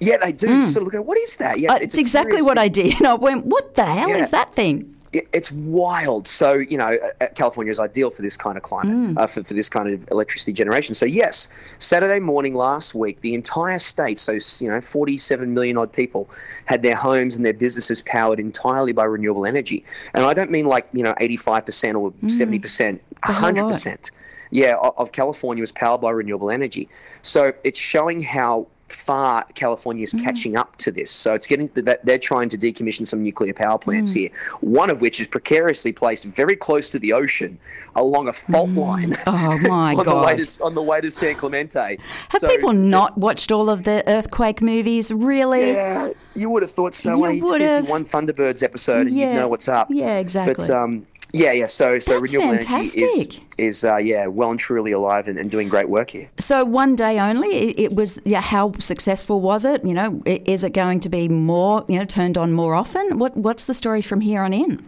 Yeah, 0.00 0.16
they 0.16 0.32
do. 0.32 0.48
You 0.48 0.66
Sort 0.66 0.82
of 0.82 0.86
look 0.86 0.94
at 0.94 1.04
what 1.06 1.18
is 1.18 1.36
that? 1.36 1.60
Yeah, 1.60 1.72
Uh, 1.74 1.78
it's, 1.80 1.96
exactly 1.98 2.42
what 2.42 2.58
I 2.58 2.68
did. 2.68 2.94
And 2.98 3.06
I 3.06 3.14
went, 3.14 3.46
what 3.46 3.74
the 3.76 3.84
hell 3.84 4.08
Yeah. 4.08 4.16
is 4.16 4.30
that 4.30 4.52
thing? 4.54 4.96
It- 5.12 5.28
it's 5.32 5.52
wild. 5.52 6.26
So 6.26 6.54
you 6.54 6.78
know, 6.78 6.98
California 7.34 7.70
is 7.70 7.78
ideal 7.78 8.10
for 8.10 8.22
this 8.22 8.36
kind 8.36 8.56
of 8.56 8.62
climate, 8.62 8.96
Mm. 9.14 9.18
uh, 9.18 9.26
for, 9.26 9.44
for 9.44 9.54
this 9.54 9.68
kind 9.68 9.88
of 9.92 10.08
electricity 10.10 10.52
generation. 10.52 10.94
So 10.94 11.06
yes, 11.06 11.48
Saturday 11.78 12.18
morning 12.20 12.54
last 12.54 12.94
week, 12.94 13.20
the 13.20 13.34
entire 13.34 13.78
state, 13.78 14.18
so 14.18 14.38
you 14.60 14.68
know, 14.70 14.80
47 14.80 15.52
million 15.52 15.76
odd 15.76 15.92
people, 15.92 16.28
had 16.66 16.82
their 16.82 16.96
homes 16.96 17.36
and 17.36 17.44
their 17.44 17.52
businesses 17.52 18.00
powered 18.02 18.40
entirely 18.40 18.92
by 18.92 19.04
renewable 19.04 19.44
energy. 19.46 19.84
And 20.14 20.24
I 20.24 20.34
don't 20.34 20.50
mean 20.50 20.66
like 20.66 20.86
you 20.92 21.02
know, 21.02 21.14
85 21.18 21.66
percent 21.66 21.96
or 21.96 22.12
70 22.28 22.58
percent, 22.58 23.02
Mm. 23.22 23.28
100 23.28 23.68
percent. 23.68 24.10
Yeah, 24.50 24.76
of 24.76 25.12
California 25.12 25.62
was 25.62 25.72
powered 25.72 26.02
by 26.02 26.10
renewable 26.10 26.50
energy. 26.50 26.88
So 27.22 27.52
it's 27.64 27.78
showing 27.78 28.20
how 28.22 28.66
far 28.92 29.44
California 29.54 30.04
is 30.04 30.12
mm. 30.12 30.22
catching 30.22 30.56
up 30.56 30.76
to 30.76 30.90
this. 30.90 31.10
So 31.10 31.34
it's 31.34 31.46
getting 31.46 31.68
that 31.74 32.04
they're 32.04 32.18
trying 32.18 32.48
to 32.50 32.58
decommission 32.58 33.06
some 33.06 33.22
nuclear 33.22 33.54
power 33.54 33.78
plants 33.78 34.12
mm. 34.12 34.16
here. 34.16 34.30
One 34.60 34.90
of 34.90 35.00
which 35.00 35.20
is 35.20 35.26
precariously 35.26 35.92
placed 35.92 36.24
very 36.24 36.56
close 36.56 36.90
to 36.90 36.98
the 36.98 37.12
ocean 37.12 37.58
along 37.96 38.28
a 38.28 38.32
fault 38.32 38.70
mm. 38.70 38.76
line. 38.76 39.16
Oh, 39.26 39.58
my 39.68 39.94
on 39.94 39.96
the 39.98 40.04
God. 40.04 40.38
to 40.38 40.64
on 40.64 40.74
the 40.74 40.82
way 40.82 41.00
to 41.00 41.10
San 41.10 41.34
Clemente. 41.34 41.98
Have 42.30 42.40
So- 42.40 42.48
people 42.48 42.72
not 42.72 43.16
watched 43.18 43.50
all 43.52 43.70
of 43.70 43.82
the 43.84 44.02
earthquake 44.06 44.62
movies? 44.62 45.12
Really? 45.12 45.72
Yeah, 45.72 46.10
you 46.34 46.50
would 46.50 46.62
have 46.62 46.72
thought 46.72 46.94
so. 46.94 47.10
You? 47.10 47.16
You 47.16 47.22
just 47.22 47.32
need 47.32 47.40
to 47.40 47.46
would've. 47.46 47.88
one 47.88 48.04
Thunderbirds 48.04 48.62
episode 48.62 49.06
and 49.06 49.10
Yeah. 49.10 49.32
you'd 49.32 49.40
know 49.40 49.48
what's 49.48 49.68
up. 49.68 49.88
Yeah, 49.90 50.18
exactly. 50.18 50.54
But 50.66 50.70
um, 50.70 51.06
yeah, 51.32 51.52
yeah. 51.52 51.66
So 51.66 51.98
so 51.98 52.20
That's 52.20 52.32
renewable 52.32 52.52
fantastic. 52.52 53.02
energy 53.02 53.46
is 53.58 53.78
is 53.78 53.84
uh, 53.84 53.96
yeah 53.96 54.26
well 54.26 54.50
and 54.50 54.60
truly 54.60 54.92
alive 54.92 55.28
and, 55.28 55.38
and 55.38 55.50
doing 55.50 55.68
great 55.68 55.88
work 55.88 56.10
here. 56.10 56.28
So 56.38 56.64
one 56.64 56.96
day 56.96 57.18
only, 57.18 57.48
it, 57.48 57.78
it 57.78 57.94
was. 57.94 58.18
Yeah, 58.24 58.40
how 58.40 58.72
successful 58.78 59.40
was 59.40 59.64
it? 59.64 59.84
You 59.84 59.94
know, 59.94 60.22
is 60.26 60.64
it 60.64 60.72
going 60.72 61.00
to 61.00 61.08
be 61.08 61.28
more? 61.28 61.84
You 61.88 61.98
know, 61.98 62.04
turned 62.04 62.36
on 62.38 62.52
more 62.52 62.74
often? 62.74 63.18
What 63.18 63.36
What's 63.36 63.64
the 63.66 63.74
story 63.74 64.02
from 64.02 64.20
here 64.20 64.42
on 64.42 64.52
in? 64.52 64.86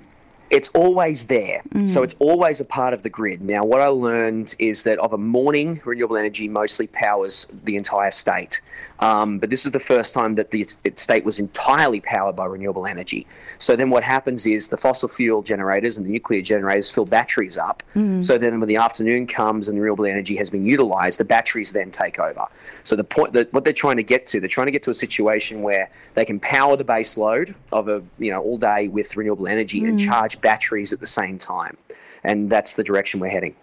It's 0.51 0.69
always 0.71 1.25
there. 1.25 1.63
Mm. 1.71 1.89
So 1.89 2.03
it's 2.03 2.15
always 2.19 2.61
a 2.61 2.65
part 2.65 2.95
of 2.95 3.03
the 3.03 3.11
grid. 3.11 3.43
Now, 3.43 3.65
what 3.65 3.81
I 3.81 3.89
learned 3.89 4.55
is 4.59 4.83
that 4.85 4.99
of 4.99 5.13
a 5.13 5.19
morning, 5.19 5.81
renewable 5.85 6.17
energy 6.17 6.49
mostly 6.49 6.87
powers 6.87 7.47
the 7.65 7.77
entire 7.77 8.11
state. 8.11 8.61
Um, 9.01 9.39
but 9.39 9.51
this 9.51 9.67
is 9.67 9.73
the 9.73 9.81
first 9.81 10.15
time 10.15 10.37
that 10.37 10.51
the 10.51 10.67
state 10.97 11.25
was 11.25 11.39
entirely 11.39 12.01
powered 12.01 12.37
by 12.37 12.47
renewable 12.47 12.87
energy. 12.87 13.27
So 13.59 13.77
then 13.77 13.91
what 13.91 14.05
happens 14.05 14.47
is 14.47 14.69
the 14.69 14.77
fossil 14.77 15.09
fuel 15.09 15.43
generators 15.43 15.97
and 15.97 16.07
the 16.07 16.11
nuclear 16.11 16.43
generators 16.43 16.91
fill 16.91 17.05
batteries 17.05 17.59
up. 17.59 17.83
So 18.23 18.39
then 18.39 18.61
when 18.61 18.69
the 18.69 18.77
afternoon 18.77 19.27
comes 19.27 19.69
and 19.69 19.77
the 19.77 19.83
renewable 19.83 20.07
energy 20.07 20.37
has 20.37 20.49
been 20.49 20.65
utilized, 20.65 21.19
the 21.19 21.25
batteries 21.25 21.73
then 21.73 21.91
take 21.91 22.19
over. 22.19 22.47
So 22.85 22.97
the 22.97 23.05
point 23.05 23.33
that 23.33 23.53
what 23.53 23.65
they're 23.65 23.73
trying 23.73 23.97
to 23.97 24.03
get 24.03 24.27
to, 24.29 24.41
they're 24.41 24.49
trying 24.49 24.67
to 24.67 24.73
get 24.73 24.83
to 24.85 24.91
a 24.91 24.95
situation 24.95 25.63
where 25.63 25.91
they 26.15 26.25
can 26.25 26.39
power 26.39 26.77
the 26.77 26.85
base 26.85 27.17
load 27.17 27.55
of 27.73 27.89
a 27.89 28.03
you 28.19 28.31
know 28.31 28.43
all 28.43 28.59
day 28.59 28.89
with 28.89 29.17
renewable 29.17 29.49
energy 29.49 29.85
and 29.85 29.99
charge 29.99 30.41
batteries 30.45 30.93
at 30.93 31.01
the 31.01 31.07
same 31.09 31.37
time. 31.39 31.77
And 32.23 32.49
that's 32.49 32.75
the 32.75 32.85
direction 32.85 33.19
we're 33.19 33.29
heading. 33.39 33.57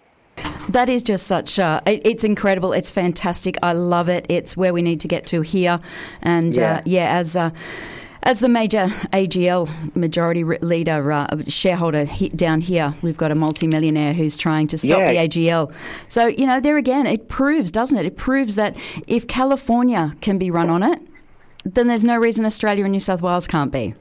That 0.68 0.88
is 0.88 1.02
just 1.02 1.26
such. 1.26 1.58
Uh, 1.58 1.80
it, 1.86 2.02
it's 2.04 2.24
incredible. 2.24 2.72
It's 2.72 2.90
fantastic. 2.90 3.56
I 3.62 3.72
love 3.72 4.08
it. 4.10 4.26
It's 4.28 4.56
where 4.56 4.72
we 4.74 4.82
need 4.82 5.00
to 5.00 5.08
get 5.08 5.26
to 5.26 5.40
here. 5.40 5.80
And 6.22 6.54
Yeah. 6.54 6.74
uh, 6.74 6.82
yeah, 6.84 7.16
as. 7.16 7.34
Uh, 7.36 7.50
as 8.24 8.38
the 8.38 8.48
major 8.48 8.86
AGL 9.12 9.68
majority 9.96 10.44
leader, 10.44 11.10
uh, 11.10 11.26
shareholder 11.48 12.04
he, 12.04 12.28
down 12.28 12.60
here, 12.60 12.94
we've 13.02 13.16
got 13.16 13.32
a 13.32 13.34
multimillionaire 13.34 14.12
who's 14.12 14.36
trying 14.36 14.68
to 14.68 14.78
stop 14.78 15.00
Yeah. 15.00 15.10
the 15.12 15.18
AGL. 15.18 15.72
So, 16.06 16.28
you 16.28 16.46
know, 16.46 16.60
there 16.60 16.76
again, 16.76 17.04
it 17.08 17.28
proves, 17.28 17.72
doesn't 17.72 17.98
it? 17.98 18.06
It 18.06 18.16
proves 18.16 18.54
that 18.54 18.76
if 19.08 19.26
California 19.26 20.14
can 20.20 20.38
be 20.38 20.52
run 20.52 20.70
on 20.70 20.84
it, 20.84 21.00
then 21.64 21.88
there's 21.88 22.04
no 22.04 22.16
reason 22.16 22.46
Australia 22.46 22.84
and 22.84 22.92
New 22.92 23.00
South 23.00 23.22
Wales 23.22 23.48
can't 23.48 23.72
be. 23.72 23.92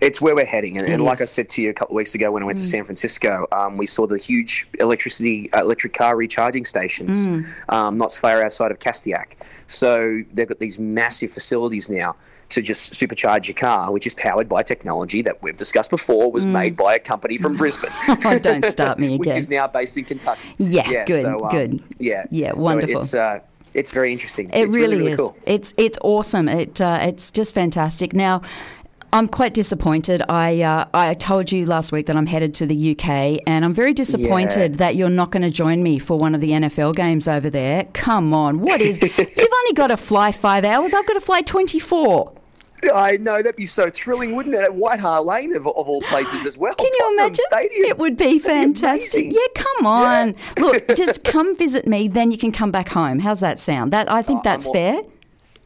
It's 0.00 0.20
where 0.20 0.34
we're 0.34 0.46
heading, 0.46 0.78
and, 0.78 0.86
and 0.88 1.04
like 1.04 1.20
I 1.20 1.26
said 1.26 1.50
to 1.50 1.62
you 1.62 1.70
a 1.70 1.74
couple 1.74 1.94
of 1.94 1.96
weeks 1.96 2.14
ago 2.14 2.32
when 2.32 2.42
I 2.42 2.46
went 2.46 2.58
to 2.58 2.64
San 2.64 2.84
Francisco, 2.84 3.46
um, 3.52 3.76
we 3.76 3.86
saw 3.86 4.06
the 4.06 4.16
huge 4.16 4.66
electricity, 4.78 5.52
uh, 5.52 5.60
electric 5.60 5.92
car 5.92 6.16
recharging 6.16 6.64
stations 6.64 7.28
um, 7.68 7.98
not 7.98 8.12
far 8.12 8.42
outside 8.42 8.70
of 8.70 8.78
Castaic. 8.78 9.36
So 9.68 10.22
they've 10.32 10.48
got 10.48 10.58
these 10.58 10.78
massive 10.78 11.30
facilities 11.32 11.90
now 11.90 12.16
to 12.50 12.62
just 12.62 12.92
supercharge 12.94 13.46
your 13.46 13.54
car, 13.54 13.92
which 13.92 14.06
is 14.06 14.14
powered 14.14 14.48
by 14.48 14.62
technology 14.62 15.22
that 15.22 15.40
we've 15.42 15.56
discussed 15.56 15.90
before 15.90 16.32
was 16.32 16.44
made 16.44 16.76
by 16.76 16.96
a 16.96 16.98
company 16.98 17.38
from 17.38 17.56
Brisbane. 17.56 17.90
Oh, 18.24 18.38
don't 18.38 18.64
start 18.64 18.98
me 18.98 19.14
again. 19.14 19.18
which 19.18 19.28
is 19.28 19.48
now 19.48 19.66
based 19.66 19.96
in 19.96 20.04
Kentucky. 20.04 20.54
Yeah, 20.58 21.04
good, 21.04 21.22
so, 21.22 21.44
um, 21.44 21.50
good. 21.50 21.82
Yeah, 21.98 22.24
Yeah, 22.30 22.52
So 22.52 22.58
wonderful. 22.58 22.98
it's 23.00 23.14
uh, 23.14 23.40
it's 23.72 23.92
very 23.92 24.12
interesting. 24.12 24.50
It 24.50 24.64
it's 24.64 24.74
really, 24.74 24.96
really, 24.96 25.12
is. 25.12 25.18
cool. 25.18 25.36
It's 25.46 25.74
it's 25.76 25.98
awesome. 26.02 26.48
It 26.48 26.80
uh, 26.80 26.98
it's 27.02 27.30
just 27.30 27.54
fantastic. 27.54 28.12
Now. 28.12 28.42
I'm 29.12 29.26
quite 29.28 29.54
disappointed. 29.54 30.22
I 30.28 30.62
uh, 30.62 30.84
I 30.94 31.14
told 31.14 31.50
you 31.50 31.66
last 31.66 31.90
week 31.92 32.06
that 32.06 32.16
I'm 32.16 32.26
headed 32.26 32.54
to 32.54 32.66
the 32.66 32.92
UK, 32.92 33.40
and 33.46 33.64
I'm 33.64 33.74
very 33.74 33.92
disappointed 33.92 34.72
Yeah. 34.72 34.76
that 34.78 34.96
you're 34.96 35.08
not 35.10 35.30
going 35.30 35.42
to 35.42 35.50
join 35.50 35.82
me 35.82 35.98
for 35.98 36.16
one 36.18 36.34
of 36.34 36.40
the 36.40 36.50
NFL 36.50 36.94
games 36.94 37.26
over 37.26 37.50
there. 37.50 37.84
Come 37.92 38.32
on, 38.32 38.60
what 38.60 38.80
is? 38.80 39.00
you've 39.02 39.18
only 39.18 39.72
got 39.74 39.88
to 39.88 39.96
fly 39.96 40.30
five 40.32 40.64
hours. 40.64 40.94
I've 40.94 41.06
got 41.06 41.14
to 41.14 41.20
fly 41.20 41.42
24. 41.42 42.34
I 42.94 43.18
know 43.18 43.36
that'd 43.42 43.56
be 43.56 43.66
so 43.66 43.90
thrilling, 43.90 44.34
wouldn't 44.34 44.54
it? 44.54 44.62
At 44.62 44.74
White 44.74 45.00
Hart 45.00 45.26
Lane, 45.26 45.54
of, 45.54 45.66
of 45.66 45.74
all 45.88 46.00
places, 46.02 46.46
as 46.46 46.56
well. 46.56 46.74
Can 46.76 46.86
you 46.98 47.12
imagine? 47.12 47.44
Stadium. 47.50 47.84
It 47.84 47.98
would 47.98 48.16
be 48.16 48.38
That'd 48.38 48.42
be 48.42 48.48
fantastic. 48.48 49.26
yeah, 49.34 49.40
come 49.54 49.86
on. 49.86 50.34
Look, 50.58 50.88
just 50.96 51.22
come 51.24 51.54
visit 51.56 51.86
me, 51.86 52.08
then 52.08 52.30
you 52.30 52.38
can 52.38 52.52
come 52.52 52.70
back 52.70 52.88
home. 52.88 53.18
How's 53.18 53.40
that 53.40 53.58
sound? 53.58 53.92
That 53.92 54.10
I 54.10 54.22
think 54.22 54.38
Oh, 54.38 54.42
that's 54.44 54.66
fair. 54.70 55.02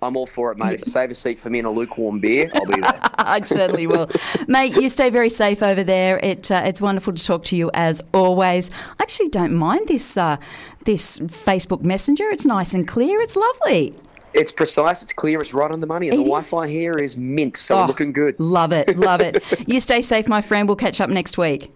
I'm 0.04 0.16
all 0.16 0.26
for 0.26 0.52
it, 0.52 0.58
mate. 0.58 0.74
If 0.74 0.80
you 0.86 0.92
save 0.92 1.10
a 1.10 1.14
seat 1.14 1.38
for 1.38 1.50
me 1.50 1.58
and 1.60 1.66
a 1.66 1.70
lukewarm 1.70 2.20
beer, 2.20 2.50
I'll 2.54 2.66
be 2.66 2.80
there. 2.80 3.00
I 3.18 3.40
certainly 3.40 3.86
will, 3.86 4.08
mate. 4.46 4.76
You 4.76 4.88
stay 4.88 5.10
very 5.10 5.30
safe 5.30 5.62
over 5.62 5.82
there. 5.82 6.18
It 6.18 6.50
uh, 6.50 6.62
it's 6.64 6.80
wonderful 6.80 7.12
to 7.14 7.24
talk 7.24 7.42
to 7.44 7.56
you 7.56 7.70
as 7.74 8.02
always. 8.12 8.70
I 8.98 9.02
actually 9.02 9.28
don't 9.30 9.54
mind 9.54 9.88
this 9.88 10.16
uh, 10.16 10.36
this 10.84 11.18
Facebook 11.18 11.82
Messenger. 11.82 12.28
It's 12.30 12.44
nice 12.46 12.74
and 12.74 12.86
clear. 12.86 13.20
It's 13.20 13.34
lovely. 13.36 13.94
it's 14.34 14.52
precise, 14.52 15.00
it's 15.02 15.12
clear, 15.12 15.40
it's 15.40 15.54
right 15.54 15.70
on 15.70 15.80
the 15.80 15.86
money, 15.86 16.08
and 16.08 16.14
It 16.14 16.18
the. 16.18 16.24
Wi-Fi 16.24 16.66
here 16.68 16.92
is 16.94 17.16
mint, 17.16 17.56
so 17.56 17.76
Oh, 17.78 17.86
looking 17.86 18.12
good. 18.12 18.34
Love 18.40 18.72
it, 18.72 18.96
love 18.96 19.20
it. 19.20 19.42
you 19.68 19.78
stay 19.80 20.00
safe, 20.02 20.26
my 20.28 20.42
friend. 20.42 20.66
We'll 20.68 20.76
catch 20.76 21.00
up 21.00 21.08
next 21.08 21.38
week. 21.38 21.70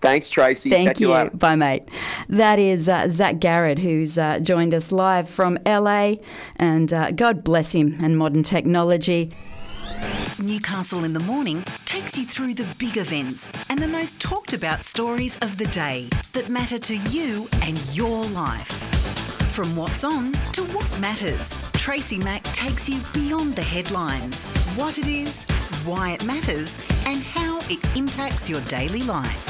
Thanks, 0.00 0.30
Tracy. 0.30 0.70
Thank 0.70 0.88
Catch 0.88 1.00
you. 1.00 1.12
later. 1.12 1.30
Bye, 1.30 1.56
mate. 1.56 1.88
That 2.28 2.58
is 2.58 2.88
uh, 2.88 3.08
Zac 3.08 3.38
Garred, 3.38 3.78
who's 3.78 4.16
uh, 4.16 4.38
joined 4.40 4.72
us 4.72 4.90
live 4.92 5.28
from 5.28 5.58
LA, 5.66 6.14
and 6.56 6.92
uh, 6.92 7.10
God 7.10 7.44
bless 7.44 7.72
him 7.72 7.98
and 8.00 8.16
modern 8.16 8.42
technology. 8.42 9.30
Newcastle 10.38 11.04
in 11.04 11.12
the 11.12 11.20
Morning 11.20 11.62
takes 11.84 12.16
you 12.16 12.24
through 12.24 12.54
the 12.54 12.66
big 12.78 12.96
events 12.96 13.50
and 13.68 13.78
the 13.78 13.86
most 13.86 14.18
talked 14.18 14.54
about 14.54 14.84
stories 14.84 15.36
of 15.38 15.58
the 15.58 15.66
day 15.66 16.08
that 16.32 16.48
matter 16.48 16.78
to 16.78 16.96
you 16.96 17.46
and 17.60 17.78
your 17.94 18.24
life. 18.26 18.68
From 19.52 19.76
what's 19.76 20.04
on 20.04 20.32
to 20.52 20.62
what 20.68 21.00
matters, 21.00 21.54
Tracy 21.72 22.18
Mack 22.18 22.42
takes 22.44 22.88
you 22.88 23.00
beyond 23.12 23.54
the 23.54 23.62
headlines, 23.62 24.44
what 24.76 24.96
it 24.96 25.06
is, 25.08 25.44
why 25.84 26.12
it 26.12 26.24
matters, 26.24 26.78
and 27.06 27.18
how 27.22 27.58
it 27.68 27.96
impacts 27.96 28.48
your 28.48 28.60
daily 28.62 29.02
life. 29.02 29.49